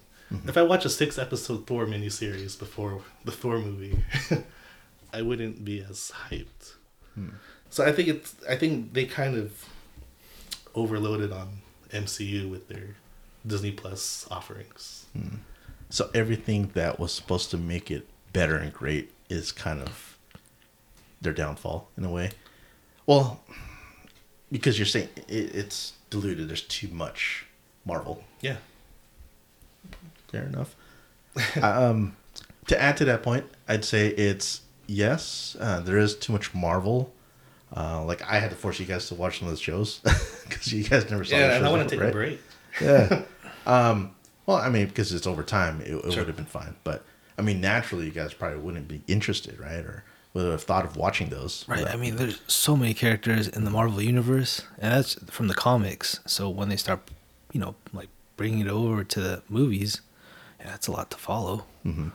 [0.47, 4.03] If I watch a six episode Thor miniseries before the Thor movie,
[5.13, 6.73] I wouldn't be as hyped.
[7.71, 9.65] So I think it's I think they kind of
[10.75, 11.47] overloaded on
[11.91, 12.95] MCU with their
[13.45, 15.07] Disney Plus offerings.
[15.89, 20.17] So everything that was supposed to make it better and great is kind of
[21.21, 22.31] their downfall in a way.
[23.05, 23.41] Well,
[24.51, 26.47] because you're saying it, it's diluted.
[26.47, 27.45] There's too much
[27.85, 28.23] Marvel.
[28.41, 28.57] Yeah.
[30.31, 30.75] Fair enough.
[31.61, 32.15] um,
[32.67, 35.55] to add to that point, I'd say it's yes.
[35.59, 37.13] Uh, there is too much Marvel.
[37.75, 39.99] Uh, like I had to force you guys to watch some of those shows
[40.47, 41.35] because you guys never saw.
[41.35, 42.13] the Yeah, and I want to take a right?
[42.13, 42.41] break.
[42.81, 43.23] Yeah.
[43.67, 44.15] um,
[44.49, 46.21] well, I mean, because it's over time, it, it Sure.
[46.21, 46.75] would have been fine.
[46.83, 47.05] But
[47.37, 49.85] I mean, naturally, you guys probably wouldn't be interested, right?
[49.85, 51.65] Or would have thought of watching those.
[51.67, 51.79] Right.
[51.79, 55.53] without- I mean, there's so many characters in the Marvel universe, and that's from the
[55.53, 56.19] comics.
[56.25, 56.99] So when they start,
[57.53, 60.01] you know, like bringing it over to the movies,
[60.59, 61.65] yeah, that's a lot to follow.
[61.85, 62.09] Mm-hmm.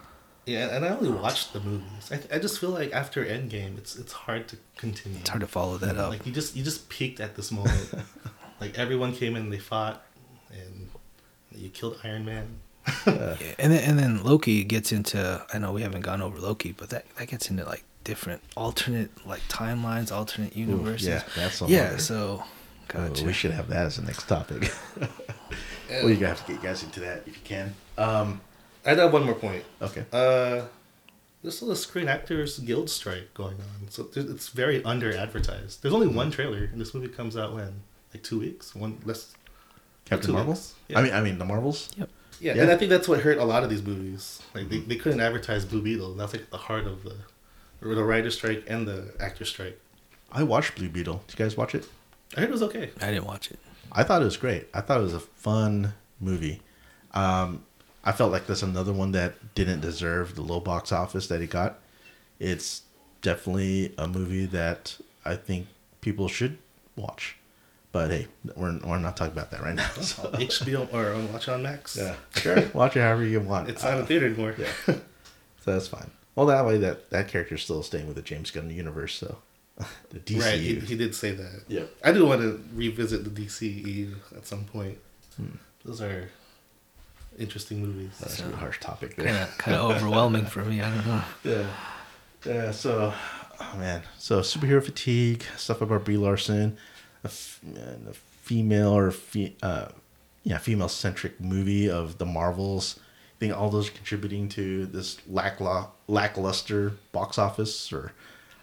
[0.47, 2.11] Yeah, and I only watched the movies.
[2.13, 5.19] I, I just feel like after Endgame, it's it's hard to continue.
[5.21, 6.11] It's hard to follow that up.
[6.11, 7.89] Like you just you just peaked at this moment.
[8.61, 10.04] like everyone came in, they fought, and
[11.57, 12.59] you killed Iron Man.
[13.07, 15.45] Yeah, and then and then Loki gets into.
[15.53, 19.11] I know we haven't gone over Loki, but that that gets into like different alternate
[19.27, 21.09] like timelines, alternate universes.
[21.09, 21.97] yeah, that's a yeah.
[21.97, 22.45] So,
[22.89, 23.25] gotcha.
[23.25, 24.71] we should have that as the next topic.
[25.01, 25.09] well,
[26.09, 27.75] you're gonna have to get you guys into that if you can.
[27.97, 28.41] Um,
[28.85, 29.65] I have one more point.
[29.81, 30.05] okay.
[30.13, 30.67] Uh,
[31.43, 35.83] there's still a Screen Actors Guild strike going on, so it's very under advertised.
[35.83, 37.83] There's only one trailer, and this movie comes out when
[38.13, 39.35] like two weeks, one less.
[40.05, 40.59] Captain two Marvel.
[40.89, 40.99] Yeah.
[40.99, 41.91] I mean, I mean the Marvels.
[41.97, 42.09] Yep.
[42.41, 42.63] Yeah, Yeah.
[42.63, 44.43] and I think that's what hurt a lot of these movies.
[44.55, 46.15] Like they, they couldn't advertise Blue Beetle.
[46.15, 47.17] That's like the heart of the,
[47.83, 49.79] or the writer strike and the actor strike.
[50.33, 51.23] I watched Blue Beetle.
[51.29, 51.87] Did you guys watch it?
[52.37, 52.91] I heard it was okay.
[53.01, 53.59] I didn't watch it.
[53.93, 54.67] I thought it was great.
[54.75, 56.61] I thought it was a fun movie.
[57.13, 57.65] Um,
[58.03, 61.51] I felt like that's another one that didn't deserve the low box office that it
[61.51, 61.79] got.
[62.41, 62.83] It's
[63.23, 65.69] definitely a movie that I think
[66.01, 66.59] people should
[66.97, 67.37] watch.
[67.95, 68.27] But hey,
[68.57, 69.89] we're, we're not talking about that right now.
[70.01, 70.23] So.
[70.33, 71.97] HBO or on watch on Max.
[71.97, 72.69] Yeah, sure.
[72.75, 73.69] Watch it however you want.
[73.69, 74.57] it's not in theater anymore.
[74.59, 74.67] yeah.
[74.87, 75.01] so
[75.65, 76.11] that's fine.
[76.35, 79.15] Well, that way that that character's still staying with the James Gunn universe.
[79.15, 79.39] So
[80.11, 80.41] the DCU.
[80.43, 81.63] Right, he, he did say that.
[81.69, 84.99] Yeah, I do want to revisit the DCEU at some point.
[85.37, 85.59] Hmm.
[85.85, 86.31] Those are
[87.39, 88.19] interesting movies.
[88.19, 90.83] That's a harsh topic Kind of kind of overwhelming for me.
[90.83, 91.23] I don't know.
[91.45, 91.67] Yeah.
[92.45, 93.15] Yeah, so,
[93.61, 94.03] oh man.
[94.19, 96.77] So, superhero fatigue, stuff about Brie Larson,
[97.25, 97.29] a,
[98.11, 99.89] a female or, fe- uh,
[100.43, 102.99] yeah, female centric movie of the Marvels.
[102.99, 108.13] I think all those are contributing to this lackla- lackluster box office, or,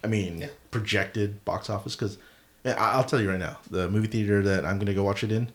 [0.02, 0.48] I mean, Yeah.
[0.70, 1.94] projected box office.
[1.96, 2.18] Because
[2.64, 5.32] I'll tell you right now, the movie theater that I'm going to go watch it
[5.32, 5.50] in,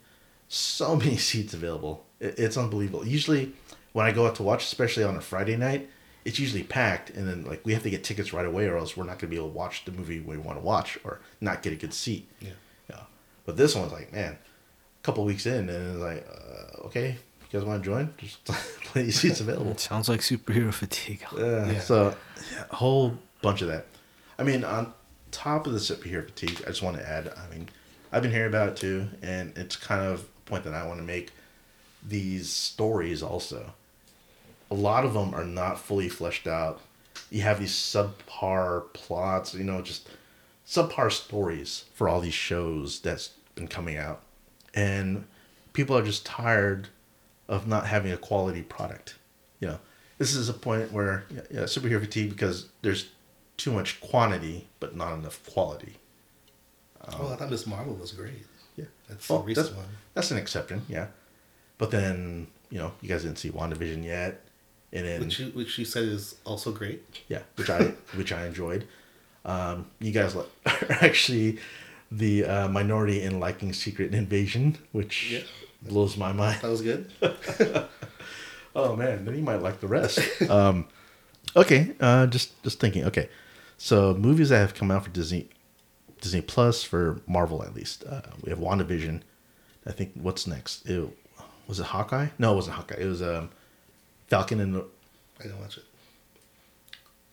[0.50, 2.06] so many seats available.
[2.20, 3.08] It, it's unbelievable.
[3.08, 3.54] Usually,
[3.94, 5.90] when I go out to watch, especially on a Friday night,
[6.26, 8.98] it's usually packed, and then like we have to get tickets right away, or else
[8.98, 11.22] we're not going to be able to watch the movie we want to watch, or
[11.40, 12.28] not get a good seat.
[12.42, 12.50] Yeah.
[13.48, 13.54] Yeah.
[13.54, 17.18] But this one's like, man, a couple weeks in, and it's like, uh, okay,
[17.52, 18.14] you guys want to join?
[18.18, 18.44] Just
[18.84, 19.72] plenty of seats available.
[19.72, 21.24] It sounds like superhero fatigue.
[21.38, 21.72] Yeah.
[21.72, 21.80] Yeah.
[21.80, 22.16] So,
[22.52, 23.86] yeah, a whole bunch of that.
[24.38, 24.94] I mean, on
[25.32, 27.32] top of the superhero fatigue, I just want to add.
[27.36, 27.70] I mean,
[28.12, 31.00] I've been hearing about it too, and it's kind of a point that I want
[31.00, 31.32] to make.
[32.08, 33.74] These stories also,
[34.70, 36.82] a lot of them are not fully fleshed out.
[37.30, 40.08] You have these subpar plots, you know, just
[40.66, 44.22] subpar stories for all these shows that's been coming out,
[44.74, 45.26] and
[45.74, 46.88] people are just tired
[47.50, 49.16] of not having a quality product.
[49.60, 49.80] You know,
[50.18, 53.08] this is a point where yeah, yeah, superhero fatigue because there's
[53.58, 55.96] too much quantity but not enough quality.
[57.08, 58.46] oh, I thought Miss Marvel was great.
[58.76, 59.88] Yeah, That's Well, the recent that's, one.
[60.14, 61.08] that's an exception, yeah.
[61.80, 64.42] But then you know, you guys didn't see WandaVision yet,
[64.94, 67.04] and then Which you, which you said is also great.
[67.28, 67.80] yeah, which I
[68.16, 68.88] which I enjoyed.
[69.46, 70.46] Um, you guys are
[70.90, 71.60] actually
[72.12, 75.40] the uh, minority in liking Secret Invasion, which Yeah.
[75.82, 76.62] blows my mind.
[76.62, 77.12] That was good.
[78.76, 80.20] Oh man, then you might like the rest.
[80.52, 80.86] um,
[81.56, 83.06] okay, uh, just just thinking.
[83.06, 83.28] Okay,
[83.76, 85.50] so movies that have come out for Disney,
[86.22, 88.04] Disney Plus for Marvel at least.
[88.04, 89.22] Uh, we have WandaVision.
[89.88, 90.88] I think what's next?
[90.88, 91.10] It,
[91.68, 92.28] was it Hawkeye?
[92.38, 92.98] No, it wasn't Hawkeye.
[93.00, 93.50] It was um,
[94.28, 94.86] Falcon and the
[95.40, 95.84] I didn't watch it.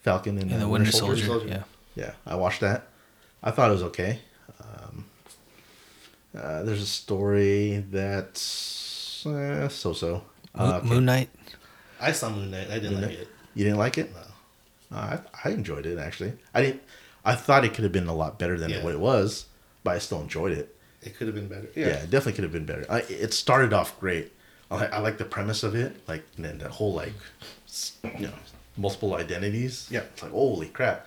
[0.01, 1.27] Falcon and, And uh, the Winter Soldier.
[1.27, 1.27] Soldier.
[1.27, 1.65] Soldier.
[1.95, 2.05] Yeah.
[2.07, 2.89] Yeah, I watched that.
[3.43, 4.21] I thought it was okay.
[6.37, 10.13] Uh, there's a story that's uh, so-so.
[10.15, 10.23] Moon,
[10.73, 10.87] Uh, okay.
[10.89, 11.31] Moon Knight.
[12.01, 12.69] I saw Moon Knight.
[12.71, 13.19] I didn't Moon like Knight?
[13.21, 13.29] it.
[13.55, 14.13] You didn't like it?
[14.13, 14.97] No.
[14.97, 16.33] Uh, I, I enjoyed it actually.
[16.53, 16.83] I didn't.
[17.25, 18.83] I thought it could have been a lot better than Yeah.
[18.85, 19.47] what it was,
[19.83, 20.75] but I still enjoyed it.
[21.03, 21.69] It could have been better.
[21.75, 21.95] Yeah, Yeah.
[22.03, 22.85] it definitely could have been better.
[22.91, 24.33] I, it started off great.
[24.71, 27.13] I, I like the premise of it, like and then that whole like,
[28.19, 28.33] you know,
[28.77, 29.89] multiple identities.
[29.91, 30.01] Yeah.
[30.13, 31.07] it's like holy crap.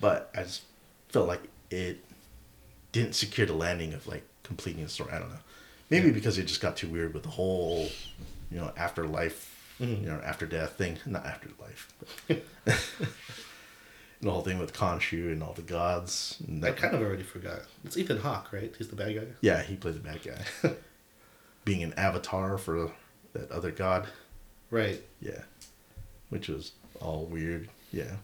[0.00, 0.62] But I just
[1.08, 2.04] felt like it
[2.92, 5.12] didn't secure the landing of like completing the story.
[5.12, 5.38] I don't know.
[5.90, 7.88] Maybe because it just got too weird with the whole,
[8.50, 10.00] you know, afterlife, Mhm.
[10.02, 10.98] you know, after death thing.
[11.06, 11.92] Not afterlife.
[14.22, 16.38] The whole thing with Khonshu and all the gods.
[16.48, 17.60] And I kind of already forgot.
[17.84, 18.74] It's Ethan Hawke, right?
[18.76, 19.26] He's the bad guy.
[19.42, 20.70] yeah, he played the bad guy.
[21.66, 22.90] Being an avatar for
[23.34, 24.06] that other god.
[24.70, 25.02] Right.
[25.20, 25.42] Yeah.
[26.30, 27.68] Which was all weird.
[27.92, 28.16] Yeah.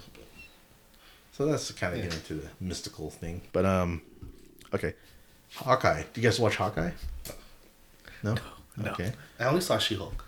[1.33, 2.07] So that's kind of Yeah.
[2.07, 3.43] getting to the mystical thing.
[3.53, 4.01] But um
[4.73, 4.95] okay.
[5.55, 6.03] Hawkeye.
[6.13, 6.91] Do you guys watch Hawkeye?
[8.23, 8.37] No?
[8.77, 8.91] No.
[8.93, 9.13] Okay.
[9.39, 10.25] I only saw She Hulk.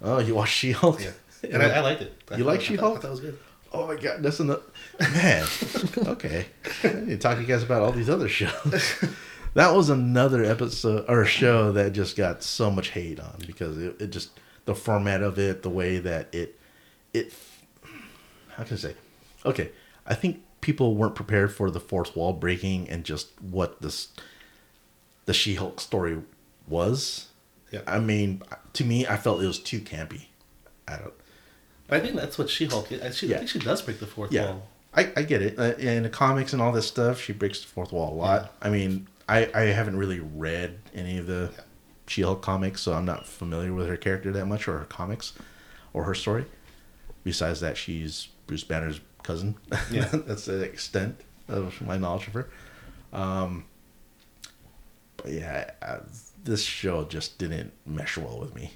[0.00, 1.00] Oh, you watched She-Hulk?
[1.02, 1.10] Yeah.
[1.50, 2.12] And I, I liked it.
[2.30, 3.00] I You thought- like She-Hulk?
[3.02, 3.36] That was good.
[3.72, 4.62] Oh my god, that's another
[5.00, 5.44] man.
[6.06, 6.46] okay,
[6.84, 8.94] I need to talk to you guys about all these other shows.
[9.54, 14.00] that was another episode or show that just got so much hate on because it,
[14.00, 16.60] it just the format of it, the way that it
[17.14, 17.32] it
[18.56, 18.94] how can I say?
[19.46, 19.70] Okay,
[20.06, 24.08] I think people weren't prepared for the fourth wall breaking and just what this
[25.26, 26.18] the She-Hulk story
[26.68, 27.28] was.
[27.70, 27.80] Yeah.
[27.86, 28.42] I mean,
[28.74, 30.26] to me, I felt it was too campy.
[30.86, 31.14] I don't.
[31.86, 33.16] But I think that's what She Hulk is.
[33.16, 33.36] She, Yeah.
[33.36, 34.68] I think she does break the fourth Yeah, wall.
[34.94, 35.58] I, I get it.
[35.58, 38.42] Uh, in the comics and all this stuff, she breaks the fourth wall a lot.
[38.42, 38.68] Yeah.
[38.68, 41.60] I mean, I, I haven't really read any of the Yeah.
[42.08, 45.32] She-Hulk comics, so I'm not familiar with her character that much or her comics
[45.94, 46.44] or her story.
[47.24, 49.54] Besides that, she's Bruce Banner's cousin.
[49.90, 50.08] Yeah.
[50.12, 52.50] That's the extent of my knowledge of her.
[53.12, 53.64] Um,
[55.22, 55.98] but yeah, I,
[56.44, 58.72] this show just didn't mesh well with me.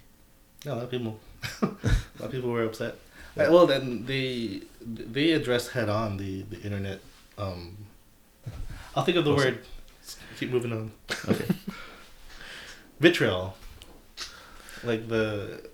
[0.65, 1.19] Yeah, a lot of people,
[1.63, 1.77] a lot
[2.21, 2.95] of people were upset.
[3.39, 7.01] Uh, well, then they they addressed head on the the internet.
[7.37, 7.77] Um,
[8.95, 9.59] I'll think of the word.
[10.39, 10.93] Keep moving on.
[11.29, 11.47] Okay.
[13.01, 13.57] Vitriol,
[14.85, 15.69] like the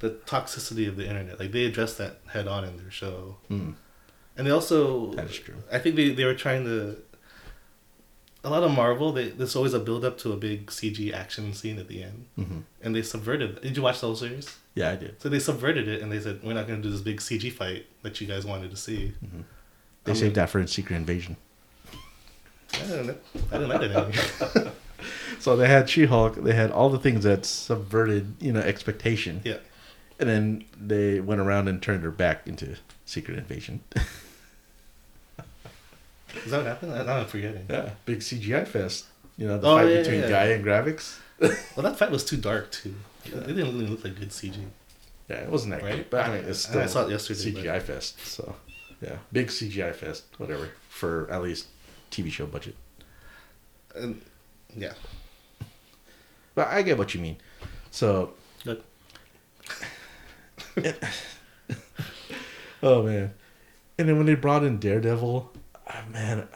[0.00, 1.38] the toxicity of the internet.
[1.38, 3.74] Like they addressed that head on in their show, Mm,
[4.36, 5.12] and they also.
[5.12, 5.56] that is true.
[5.70, 6.96] I think they, they were trying to.
[8.44, 11.54] A lot of Marvel, they, there's always a build up to a big CG action
[11.54, 13.60] scene at the end, hmm and they subverted.
[13.62, 14.54] Did you watch the whole series?
[14.74, 15.20] Yeah, I did.
[15.22, 17.50] So they subverted it and they said, we're not going to do this big CG
[17.50, 19.12] fight that you guys wanted to see.
[20.04, 21.36] They I saved mean- that for Secret Invasion.
[22.74, 23.18] I didn't,
[23.50, 24.72] I didn't like that.
[25.38, 26.36] So they had She-Hulk.
[26.36, 29.42] They had all the things that subverted, you know, expectation.
[29.44, 29.56] yeah.
[30.18, 33.80] And then they went around and turned her back into Secret Invasion.
[36.44, 36.92] Is that what happened?
[36.92, 37.66] I, I'm forgetting.
[37.68, 39.06] yeah, big CGI fest.
[39.36, 40.28] You know, the Oh, fight yeah, between yeah.
[40.28, 41.20] Guy and Gravik's.
[41.40, 42.94] Well, that fight was too dark, too.
[43.24, 44.54] It didn't really look like good CG.
[45.28, 45.94] Yeah, it wasn't that Right?
[45.94, 48.24] great, but I mean, it's I- still I saw it yesterday, CGI fest.
[48.26, 48.54] So,
[49.00, 51.66] yeah, big CGI fest, whatever, for at least
[52.10, 52.76] TV show budget.
[53.96, 54.20] And
[54.76, 54.92] yeah.
[56.54, 57.36] But I get what you mean.
[57.90, 58.82] So, Good.
[62.82, 63.32] oh man,
[63.98, 65.50] and then when they brought in Daredevil,
[66.10, 66.48] man,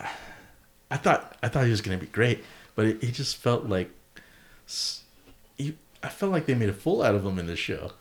[0.90, 3.90] I thought I thought he was gonna be great, but it, he just felt like
[5.56, 7.92] he, I felt like they made a fool out of him in this show.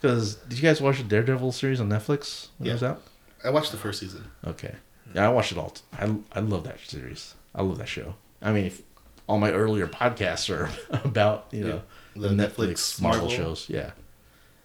[0.00, 2.90] Because did you guys watch the Daredevil series on Netflix when it was Yeah.
[2.90, 3.02] out?
[3.44, 4.24] I watched the first season.
[4.46, 4.74] Okay,
[5.14, 5.74] yeah, I watched it all.
[5.98, 7.34] I I love that series.
[7.54, 8.14] I love that show.
[8.42, 8.82] I mean, if,
[9.26, 10.70] all my earlier podcasts are
[11.04, 11.82] about you know
[12.14, 13.36] The the, Netflix Netflix, Marvel, Marvel.
[13.44, 13.68] shows.
[13.70, 13.90] Yeah.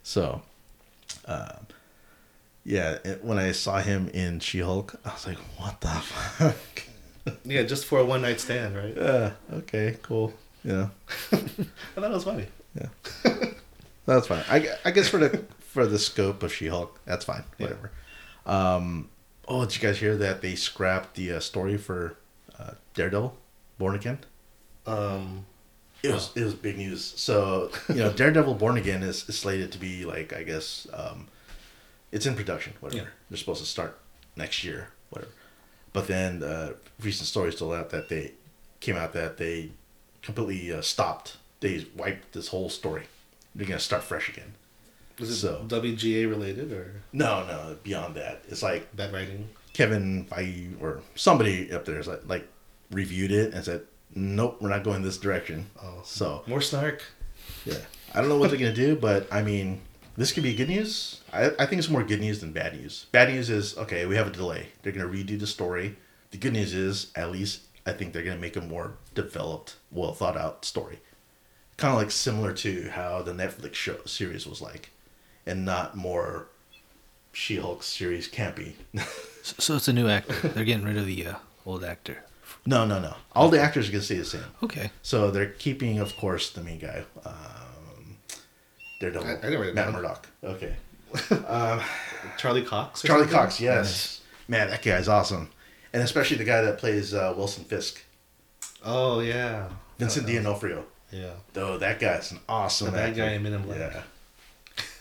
[0.04, 0.42] So,
[1.26, 1.68] um,
[2.64, 6.56] yeah, it, when I saw him in She Hulk, I was like, what the fuck?
[7.44, 8.94] Yeah, just for a one night stand, right?
[8.96, 9.32] Yeah.
[9.54, 9.98] Okay.
[10.02, 10.34] Cool.
[10.64, 10.88] Yeah.
[11.32, 12.48] I thought it was funny.
[12.74, 12.88] Yeah.
[14.08, 14.44] That's fine.
[14.50, 17.44] I, I guess for the for the scope of She Hulk, that's fine.
[17.60, 17.68] Yeah.
[17.68, 17.92] Whatever.
[18.48, 19.10] Um.
[19.48, 22.16] Oh, did you guys hear that they scrapped the uh, story for
[22.58, 23.36] uh, Daredevil,
[23.78, 24.20] Born Again?
[24.88, 25.46] Um,
[26.02, 27.04] It was it was big news.
[27.18, 31.28] So you know, Daredevil Born Again is, is slated to be like I guess um,
[32.12, 32.74] it's in production.
[32.80, 33.10] Whatever Yeah.
[33.30, 33.98] they're supposed to start
[34.36, 34.90] next year.
[35.10, 35.32] Whatever.
[35.94, 38.34] But then uh, recent stories told out that they
[38.80, 39.72] came out that they
[40.22, 41.38] completely uh, stopped.
[41.60, 43.04] They wiped this whole story.
[43.56, 44.54] They're gonna start fresh again.
[45.18, 48.44] Is it So- WGA related or No, no, beyond that.
[48.48, 49.50] It's like bad writing?
[49.74, 52.48] Kevin Feige or somebody up there is like, like
[52.92, 53.82] reviewed it and said,
[54.16, 57.02] "Nope, we're not going this direction." Oh, So more snark.
[57.66, 57.78] yeah,
[58.14, 59.82] I don't know what they're gonna do, but I mean,
[60.20, 61.22] this could be good news.
[61.32, 63.06] I, I think it's more good news than bad news.
[63.12, 64.68] Bad news is okay, we have a delay.
[64.82, 65.96] They're gonna redo the story.
[66.32, 70.14] The good news is at least I think they're gonna make a more developed, well
[70.14, 71.00] thought out story.
[71.78, 74.90] Kind of like similar to how the Netflix show series was like,
[75.46, 76.48] and not more
[77.32, 78.74] She-Hulk series campy.
[79.42, 80.50] So, so it's a new actor.
[80.50, 82.26] They're getting rid of the uh, old actor.
[82.66, 83.16] no, no, no.
[83.34, 84.44] All the actors are gonna stay the same.
[84.62, 84.92] Okay.
[85.02, 87.34] So they're keeping, of course, the main guy, um,
[89.00, 89.92] Daredevil, I- I Matt.
[89.94, 90.28] Murdock.
[90.44, 90.76] Okay,
[92.38, 93.02] Charlie Cox.
[93.02, 93.38] Charlie something?
[93.40, 93.60] Cox.
[93.60, 95.50] Yes, man, that guy's awesome,
[95.94, 98.04] and especially the guy that plays uh, Wilson Fisk,
[98.86, 99.68] Oh yeah.
[99.98, 100.86] Vincent Uh, D'Onofrio.
[101.12, 101.32] Yeah.
[101.54, 102.88] Though that guy's an awesome.
[102.88, 103.22] The bad actor.
[103.22, 103.78] guy in Men in Black.
[103.80, 104.02] Yeah.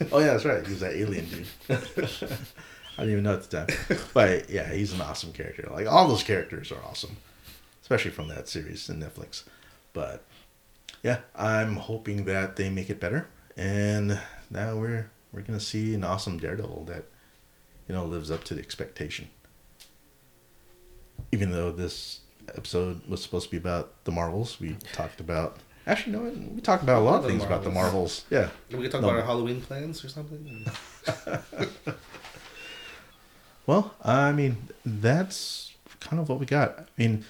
[0.13, 0.65] oh yeah, that's right.
[0.65, 1.47] He was that alien dude.
[2.99, 5.69] I didn't even know at the time, but yeah, he's an awesome character.
[5.71, 7.17] Like all those characters are awesome,
[7.83, 9.45] especially from that series in Netflix.
[9.93, 10.25] But
[11.05, 13.29] yeah, I'm hoping that they make it better,
[13.59, 14.19] and
[14.51, 17.05] now we're we're gonna see an awesome Daredevil that
[17.89, 19.29] you know lives up to the expectation.
[21.33, 22.21] Even though this
[22.57, 25.59] episode was supposed to be about the Marvels, we talked about.
[25.87, 26.21] Actually, no,
[26.55, 28.25] we talked about a lot of things about the Marvels.
[28.31, 29.09] Yeah, We could talk No.
[29.09, 30.65] about our Halloween plans or something.
[33.67, 36.79] Well, I mean, that's kind of what we got.
[36.79, 37.25] I mean,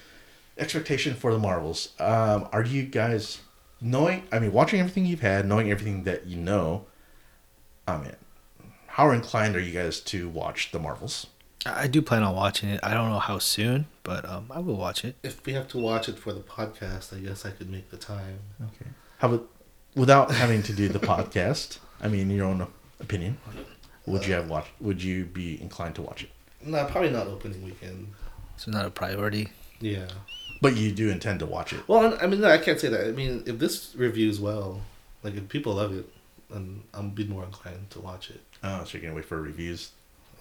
[0.57, 1.89] expectation for the Marvels.
[1.99, 3.41] Um, are you guys
[3.81, 4.25] knowing?
[4.33, 6.87] I mean, watching everything you've had, knowing everything that you know.
[7.87, 8.17] I mean,
[8.87, 11.27] how inclined are you guys to watch the Marvels?
[11.65, 12.81] I I do plan on watching it.
[12.83, 15.17] I don't know how soon, but um, I will watch it.
[15.23, 17.97] if we have to watch it for the podcast, I guess I could make the
[17.97, 18.41] time.
[18.63, 18.91] Okay.
[19.19, 19.49] How about
[19.97, 21.79] without having to do the podcast?
[22.01, 22.67] I mean, your own
[23.01, 23.39] opinion.
[24.07, 24.71] Would you have watched?
[24.81, 26.31] Would you be inclined to watch it?
[26.65, 28.13] No, probably not opening weekend.
[28.55, 29.49] It's not a priority.
[29.81, 30.09] Yeah.
[30.61, 31.87] But you do intend to watch it.
[31.87, 33.07] Well, I mean, no, I can't say that.
[33.07, 34.81] I mean, if this reviews well,
[35.23, 36.07] like if people love it,
[36.51, 38.41] then I'll be more inclined to watch it.
[38.65, 39.91] Oh, so you're gonna wait for reviews?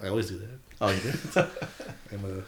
[0.01, 0.59] I always do that.
[0.81, 1.11] Oh, you do.
[2.11, 2.43] I'm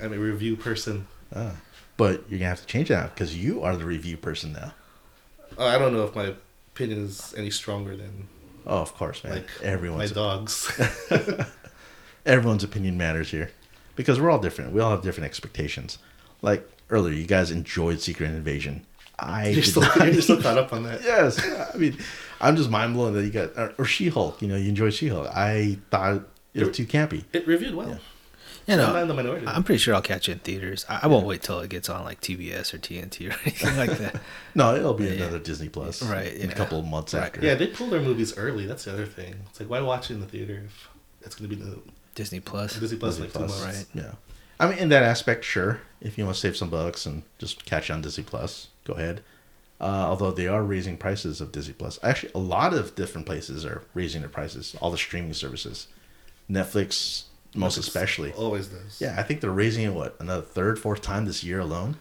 [0.00, 1.06] a, I'm a review person.
[1.34, 1.52] Ah.
[1.96, 4.72] But you're gonna have to change that because you are the review person now.
[5.58, 6.34] Uh, I don't know if my
[6.74, 8.28] opinion is any stronger than
[8.66, 9.32] Oh, of course, man.
[9.34, 10.70] like everyone's my dogs.
[12.26, 13.50] everyone's opinion matters here
[13.96, 14.72] because we're all different.
[14.72, 15.98] We all have different expectations.
[16.42, 18.84] Like earlier, you guys enjoyed Secret Invasion.
[19.18, 19.96] I you're, still, not.
[20.12, 21.02] you're still caught up on that.
[21.02, 21.40] yes,
[21.74, 21.98] I mean,
[22.40, 24.40] I'm just mind blown that you got or, or She Hulk.
[24.40, 25.26] You know, you enjoyed She Hulk.
[25.34, 26.22] I thought
[26.54, 27.24] it was too campy.
[27.32, 27.88] It reviewed well.
[27.88, 27.96] Yeah.
[28.66, 29.46] You I'm not in know, the minority.
[29.46, 30.84] I'm pretty sure I'll catch it in theaters.
[30.90, 33.96] I, I won't wait till it gets on like TBS or TNT or anything like
[33.96, 34.20] that.
[34.54, 35.12] No, it'll be Yeah.
[35.12, 37.24] another Disney Plus, Right, In a couple of months Right.
[37.24, 37.40] after.
[37.40, 38.66] yeah, they pull their movies early.
[38.66, 39.36] That's the other thing.
[39.48, 40.88] It's like why watch it in the theater if
[41.22, 41.78] it's going to be the
[42.14, 42.78] Disney Plus.
[42.78, 43.62] Disney Plus Disney like two Plus.
[43.64, 43.76] months.
[43.94, 44.04] Right.
[44.04, 44.12] Yeah.
[44.60, 45.80] I mean, in that aspect, sure.
[46.00, 49.22] If you want to save some bucks and just catch on Disney Plus, go ahead.
[49.80, 51.98] Uh, although they are raising prices of Disney Plus.
[52.02, 54.74] Actually, a lot of different places are raising their prices.
[54.80, 55.86] All the streaming services,
[56.50, 57.24] Netflix,
[57.54, 58.32] most Netflix especially.
[58.32, 59.00] Always does.
[59.00, 61.96] Yeah, I think they're raising it what another third, fourth time this year alone.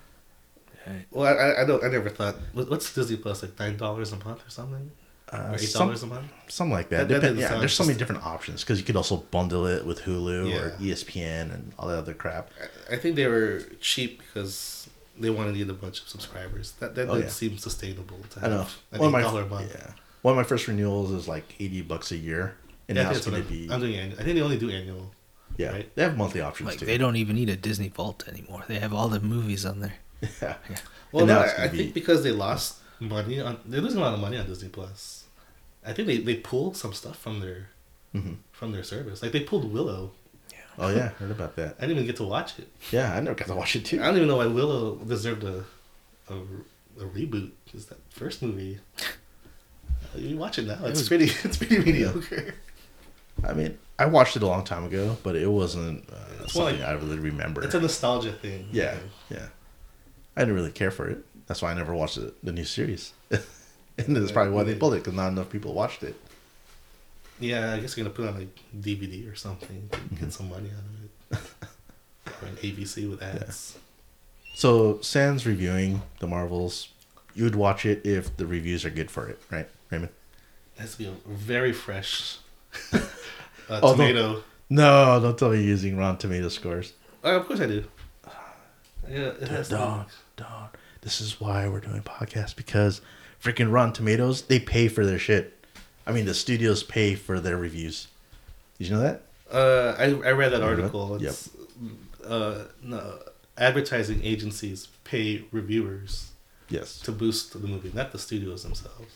[0.88, 1.06] Right.
[1.12, 1.84] Well, I, I- I don't.
[1.84, 2.36] I never thought.
[2.54, 3.60] what- What's Disney Plus like?
[3.60, 4.92] Nine dollars a month or something?
[5.32, 6.26] Uh, Or eight some- dollars a month?
[6.48, 7.08] something like that.
[7.08, 9.66] That- that Depend- doesn't yeah, there's so many different options because you could also bundle
[9.68, 12.50] it with Hulu or E ESPN and all that other crap.
[12.90, 14.88] I, I think they were cheap because
[15.20, 16.74] they wanted to get a bunch of subscribers.
[16.80, 17.28] That that Oh, yeah.
[17.28, 18.68] seem sustainable to I have know.
[18.94, 19.72] an One of my dollar a month.
[19.76, 22.56] yeah, one of my first renewals is like eighty bucks a year,
[22.88, 24.20] and Yeah, I now think it's that's going to be I'm doing annual.
[24.20, 25.12] I think they only do annual.
[25.58, 25.72] yeah.
[25.72, 25.94] right?
[25.96, 26.86] They have monthly options Like too.
[26.86, 28.64] they don't even need a Disney Vault anymore.
[28.70, 29.96] They have all the movies on there.
[30.42, 30.56] Yeah.
[30.70, 30.78] yeah.
[31.12, 34.04] Well, no, now it's I, gonna think because they lost money on, they're losing a
[34.04, 35.26] lot of money on Disney Plus.
[35.86, 37.70] I think they, they pull some stuff from their
[38.12, 39.22] hmm from their service.
[39.22, 40.12] Like they pulled Willow.
[40.80, 41.76] Oh yeah, heard about that.
[41.78, 42.68] I didn't even get to watch it.
[42.92, 44.02] Yeah, I never got to watch it too.
[44.02, 45.64] I don't even know why Willow deserved a
[46.30, 46.34] a,
[47.00, 47.52] a reboot.
[47.66, 52.54] Because that first movie, uh, you watch it now, it's was- pretty it's pretty mediocre.
[53.44, 56.88] I mean, I watched it a long time ago, but it wasn't uh, something like-
[56.88, 57.64] I really remember.
[57.64, 58.68] It's a nostalgia thing.
[58.72, 58.98] yeah,
[59.30, 59.48] yeah.
[60.36, 61.24] I didn't really care for it.
[61.48, 63.14] That's why I never watched the, the new series.
[63.32, 66.16] and that's probably why they pulled it because not enough people watched it.
[67.40, 70.50] Yeah, I guess you're gonna put it on like DVD or something to get some
[70.50, 71.44] money out of it.
[72.44, 73.78] or an ABC with ads.
[74.56, 76.90] So, Sans reviewing the Marvels,
[77.36, 80.12] you would watch it if the reviews are good for it, right, Raymond?
[80.76, 82.38] It has to be a very fresh
[82.94, 83.00] uh,
[83.70, 84.44] Oh, tomato.
[84.70, 86.94] No, don't tell me you're using Rotten Tomato scores.
[87.24, 87.84] Uh, of course I do.
[89.08, 90.06] Yeah, it has to be- Don,
[90.38, 90.70] Don,
[91.08, 93.00] this is why we're doing podcasts because
[93.42, 95.54] freaking Rotten Tomatoes they pay for their shit.
[96.06, 98.08] I mean, the studios pay for their reviews.
[98.78, 99.22] Did you know that?
[99.50, 100.82] Uh, I, I read that You read it?
[100.82, 101.16] article.
[101.24, 101.50] It's,
[102.26, 103.20] uh, no,
[103.58, 106.32] advertising agencies pay reviewers
[106.70, 107.00] Yes.
[107.00, 109.14] to boost the movie, not the studios themselves.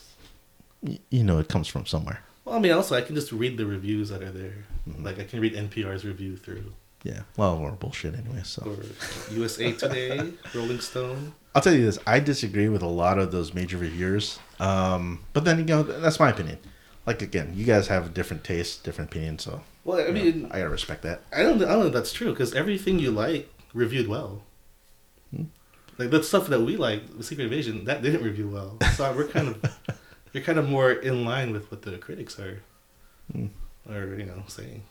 [0.82, 2.22] Y- You know it comes from somewhere.
[2.46, 4.64] Well, I mean, also I can just read the reviews that are there.
[4.88, 5.04] Mm-hmm.
[5.04, 6.72] Like I can read NPR's review through,
[7.04, 7.24] Yeah.
[7.36, 8.44] Well, we're bullshit anyway.
[8.46, 11.34] So or USA Today, Rolling Stone.
[11.54, 14.40] I'll tell you this: I disagree with a lot of those major reviewers.
[14.60, 16.60] Um, but then you know that's my opinion.
[17.06, 20.46] Like again, you guys have different tastes, different opinions, so Well, I you know, mean,
[20.52, 21.22] I gotta respect that.
[21.36, 24.44] I don't, I don't know if that's true because everything you like reviewed well.
[25.36, 25.46] Hmm.
[25.98, 28.78] Like the stuff that we like, Secret Invasion, that didn't review well.
[28.96, 29.80] So we're kind of,
[30.34, 32.62] you're kind of more in line with what the critics are,
[33.32, 33.48] Hmm.
[33.90, 34.84] are you know saying.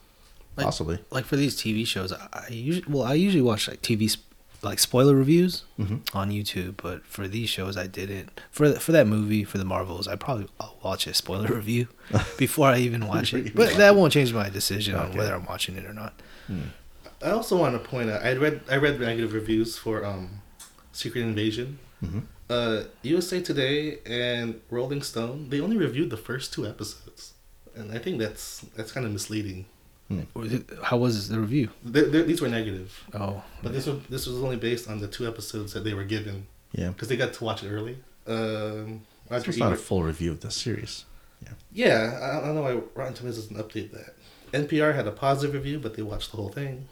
[0.56, 0.98] Like- Possibly.
[1.11, 4.26] Like for these TV shows, I, I usually well, I usually watch like TV sp-
[4.62, 6.00] like spoiler reviews Mhm.
[6.14, 8.40] on YouTube, but for these shows, I didn't.
[8.50, 11.88] For for that movie, for the Marvels, I probably I'll watch a spoiler review
[12.38, 13.54] before I even watch it.
[13.54, 16.14] But that won't change my decision on whether I'm watching it or not.
[17.22, 20.40] I also want to point out, I read, I read negative reviews for um,
[20.92, 21.78] Secret Invasion.
[22.02, 22.22] Mhm.
[22.48, 27.34] Uh, USA Today and Rolling Stone, they only reviewed the first two episodes,
[27.76, 29.66] and I think that's that's kind of misleading.
[30.11, 31.68] It- How was the review?
[31.84, 32.88] They, these were negative.
[33.14, 36.04] Oh, But this was this was only based on the two episodes that they were
[36.04, 36.88] given Yeah.
[36.90, 37.96] because they got to watch it early.
[38.26, 41.04] Um, So it's not a full review of the series.
[41.44, 42.18] yeah, Yeah.
[42.22, 44.14] I I don't know why Rotten Tomatoes doesn't update that.
[44.52, 46.88] NPR had a positive review, but they watched the whole thing.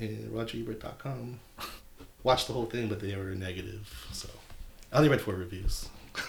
[0.00, 1.38] And RogerEbert.com
[2.24, 3.84] watched the whole thing, but they were negative.
[4.12, 4.28] So
[4.92, 5.88] I only read four reviews.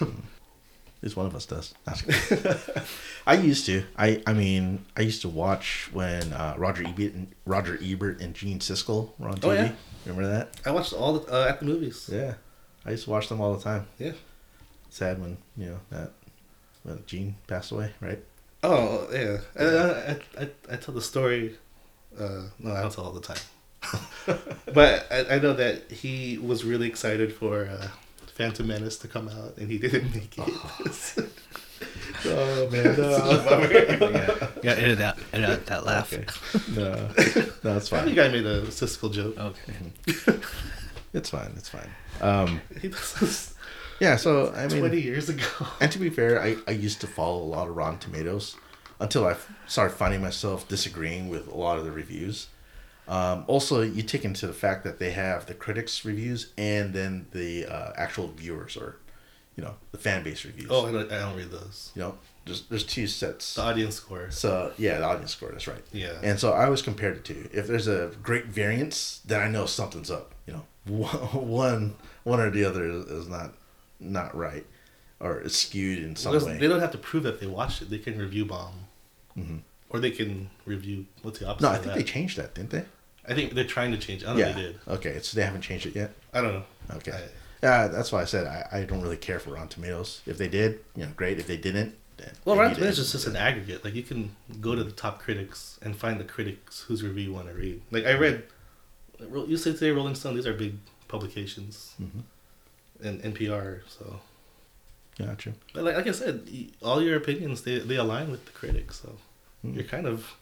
[1.04, 1.74] At least one of us does.
[1.86, 2.60] Not just kidding.
[3.26, 3.84] I used to.
[3.94, 8.32] I I mean, I used to watch when uh, Roger Ebert and Roger Ebert and
[8.32, 9.44] Gene Siskel were on TV.
[9.44, 9.72] Oh, yeah?
[10.06, 10.58] Remember that?
[10.64, 12.08] I watched all the, uh, at the movies.
[12.10, 12.36] Yeah.
[12.86, 13.86] I used to watch them all the time.
[13.98, 14.12] Yeah.
[14.88, 16.12] Sad when you know that
[16.84, 18.24] when Gene passed away, right?
[18.62, 21.58] Oh yeah, I, I, I, I tell the story.
[22.18, 24.38] Uh, no, I don't tell all the time.
[24.72, 27.88] but I, I know that he was really excited for uh,
[28.34, 31.28] Phantom Menace to come out, and he didn't make it.
[32.26, 32.84] Oh man,
[34.12, 34.70] yeah, yeah.
[34.72, 36.12] Edit that, edit out that laugh.
[36.12, 36.24] Okay.
[36.74, 36.92] No,
[37.62, 38.18] no, it's I think fine.
[38.18, 39.38] I made a Siskel joke.
[39.38, 40.38] Okay.
[41.12, 41.52] It's fine.
[41.56, 41.90] It's fine.
[42.20, 43.54] Um, He does this
[44.00, 44.16] yeah.
[44.16, 45.46] So I mean, twenty years ago.
[45.80, 48.56] And to be fair, I, I used to follow a lot of Rotten Tomatoes
[48.98, 52.48] until I f- started finding myself disagreeing with a lot of the reviews.
[53.06, 57.26] Um, also, you take into the fact that they have the critics' reviews and then
[57.32, 58.96] the uh, actual viewers or,
[59.56, 60.68] you know, the fan base reviews.
[60.70, 61.92] Oh, I don't, I don't read those.
[61.94, 63.54] You know, there's, there's two sets.
[63.56, 64.30] The audience score.
[64.30, 65.82] So, yeah, the audience score, that's right.
[65.92, 66.14] Yeah.
[66.22, 67.48] And so I always compared the two.
[67.52, 70.34] If there's a great variance, then I know something's up.
[70.46, 70.64] You know,
[71.32, 73.52] one one or the other is, not
[74.00, 74.66] not right
[75.20, 76.58] or is skewed in some Because way.
[76.58, 77.88] they don't have to prove that they watched it.
[77.90, 78.74] They can review bomb,
[79.38, 79.58] Mm-hmm.
[79.90, 81.66] or they can review what's the opposite.
[81.66, 82.84] No, I think they changed that, didn't they?
[83.28, 84.22] I think they're trying to change.
[84.22, 84.26] it.
[84.26, 84.50] I don't know yeah.
[84.50, 84.78] if they did.
[84.88, 86.12] Okay, so they haven't changed it yet.
[86.32, 86.64] I don't know.
[86.96, 87.12] Okay.
[87.12, 87.28] I-
[87.62, 90.20] Yeah, that's why I said I, I don't really care for Rotten Tomatoes.
[90.26, 91.38] If they did, you know, great.
[91.38, 93.82] If they didn't, then Well, Rotten Tomatoes is just an aggregate.
[93.84, 97.32] Like you can go to the top critics and find the critics whose review you
[97.32, 97.80] want to read.
[97.90, 98.42] Like I read,
[99.20, 100.34] USA Today Rolling Stone.
[100.36, 100.74] These are big
[101.08, 102.22] publications, Mhm.
[103.02, 103.80] and NPR.
[103.88, 104.20] So,
[105.18, 105.54] Gotcha.
[105.72, 106.48] but like, like I said,
[106.82, 109.00] all your opinions they they align with the critics.
[109.00, 109.16] So
[109.62, 109.72] Hmm.
[109.74, 110.34] you're kind of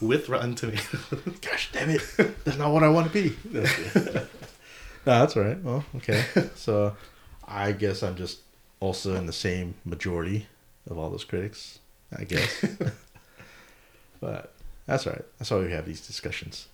[0.00, 1.04] with Rotten Tomatoes.
[1.40, 2.02] Gosh damn it!
[2.44, 3.36] That's not what I want to be.
[3.52, 4.26] no,
[5.04, 5.62] that's all right.
[5.62, 6.24] Well, okay.
[6.54, 6.96] So,
[7.46, 8.40] I guess I'm just
[8.80, 10.46] also in the same majority
[10.88, 11.78] of all those critics.
[12.16, 12.64] I guess.
[14.20, 14.52] but
[14.86, 15.24] that's all right.
[15.38, 16.68] That's why we have these discussions.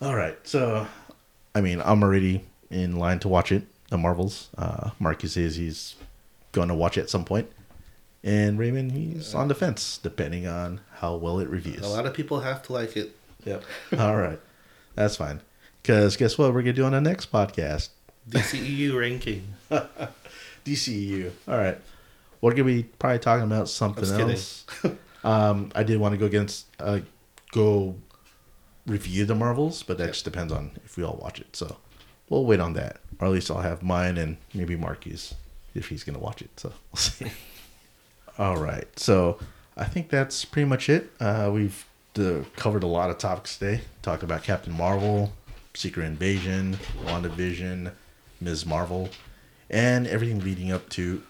[0.00, 0.36] All right.
[0.46, 0.86] So,
[1.54, 3.64] I mean, I'm already in line to watch it.
[3.90, 4.48] The Marvels.
[4.56, 5.94] Uh, Marqui says he's
[6.52, 7.50] going to watch it at some point.
[8.24, 11.82] And Raymond, he's on the fence, depending on how well it reviews.
[11.82, 13.16] A lot of people have to like it.
[13.44, 13.62] Yep.
[13.98, 14.40] All right.
[14.96, 15.40] That's fine.
[15.82, 16.48] Because guess what?
[16.48, 17.90] We're going to do on the next podcast
[18.28, 19.54] DCEU ranking.
[20.64, 21.30] DCU.
[21.46, 21.78] All right.
[22.40, 24.66] We're going to be probably talking about something I else.
[25.24, 27.00] um, I did want to go against, uh,
[27.52, 27.94] go
[28.86, 30.12] review the Marvels, but that Yep.
[30.12, 31.54] just depends on if we all watch it.
[31.56, 31.76] So
[32.28, 32.98] we'll wait on that.
[33.20, 35.34] Or at least I'll have mine and maybe Marqui's
[35.74, 36.50] if he's going to watch it.
[36.58, 37.30] So we'll see.
[38.38, 38.86] All right.
[38.98, 39.38] So
[39.76, 41.10] I think that's pretty much it.
[41.20, 41.84] Uh, we've
[42.18, 43.82] uh, covered a lot of topics today.
[44.02, 45.32] Talked about Captain Marvel,
[45.74, 47.92] Secret Invasion, WandaVision,
[48.40, 48.66] Ms.
[48.66, 49.08] Marvel.
[49.70, 51.22] and everything leading up to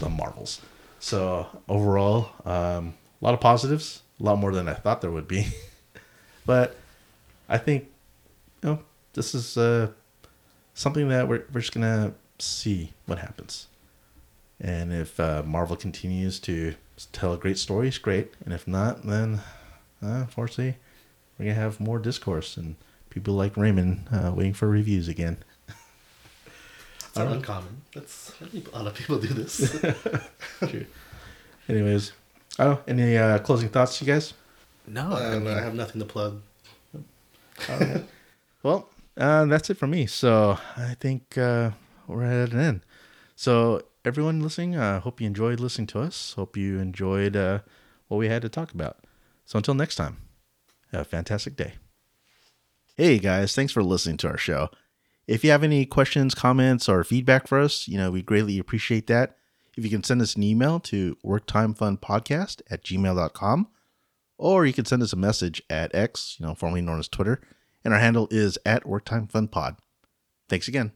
[0.00, 0.60] the Marvels.
[1.00, 5.28] So overall, um, a lot of positives, a lot more than I thought there would
[5.28, 5.46] be.
[6.46, 6.76] but
[7.48, 7.84] I think
[8.62, 8.78] you know
[9.14, 9.88] this is uh,
[10.74, 13.68] something that we're we're just gonna see what happens.
[14.60, 16.74] And if uh, Marvel continues to
[17.12, 18.32] tell great stories, great.
[18.44, 19.40] And if not, then
[20.02, 20.76] uh, unfortunately,
[21.38, 22.76] we're gonna have more discourse and
[23.10, 25.38] people like Raymond uh, waiting for reviews again.
[26.98, 27.82] It's not uncommon.
[27.94, 29.80] That's a lot of people do this.
[30.68, 30.86] True.
[31.68, 32.12] Anyways,
[32.58, 32.82] I don't know.
[32.86, 34.34] Any uh, closing thoughts, you guys?
[34.86, 36.40] No, I and mean, I have nothing to plug.
[38.62, 40.06] Well, uh, that's it for me.
[40.06, 41.70] So I think uh,
[42.06, 42.80] we're at an end.
[43.34, 46.34] So everyone listening, I uh, hope you enjoyed listening to us.
[46.34, 47.58] Hope you enjoyed uh,
[48.06, 48.98] what we had to talk about.
[49.44, 50.18] So until next time,
[50.92, 51.74] have a fantastic day.
[52.96, 54.70] Hey guys, thanks for listening to our show.
[55.26, 59.08] If you have any questions, comments, or feedback for us, you know, we greatly appreciate
[59.08, 59.36] that.
[59.76, 63.68] If you can send us an email to worktimefunpodcast at gmail.com,
[64.38, 67.40] or you can send us a message at X, you know, formerly known as Twitter,
[67.84, 69.78] and our handle is at worktimefunpod.
[70.48, 70.92] Thanks again.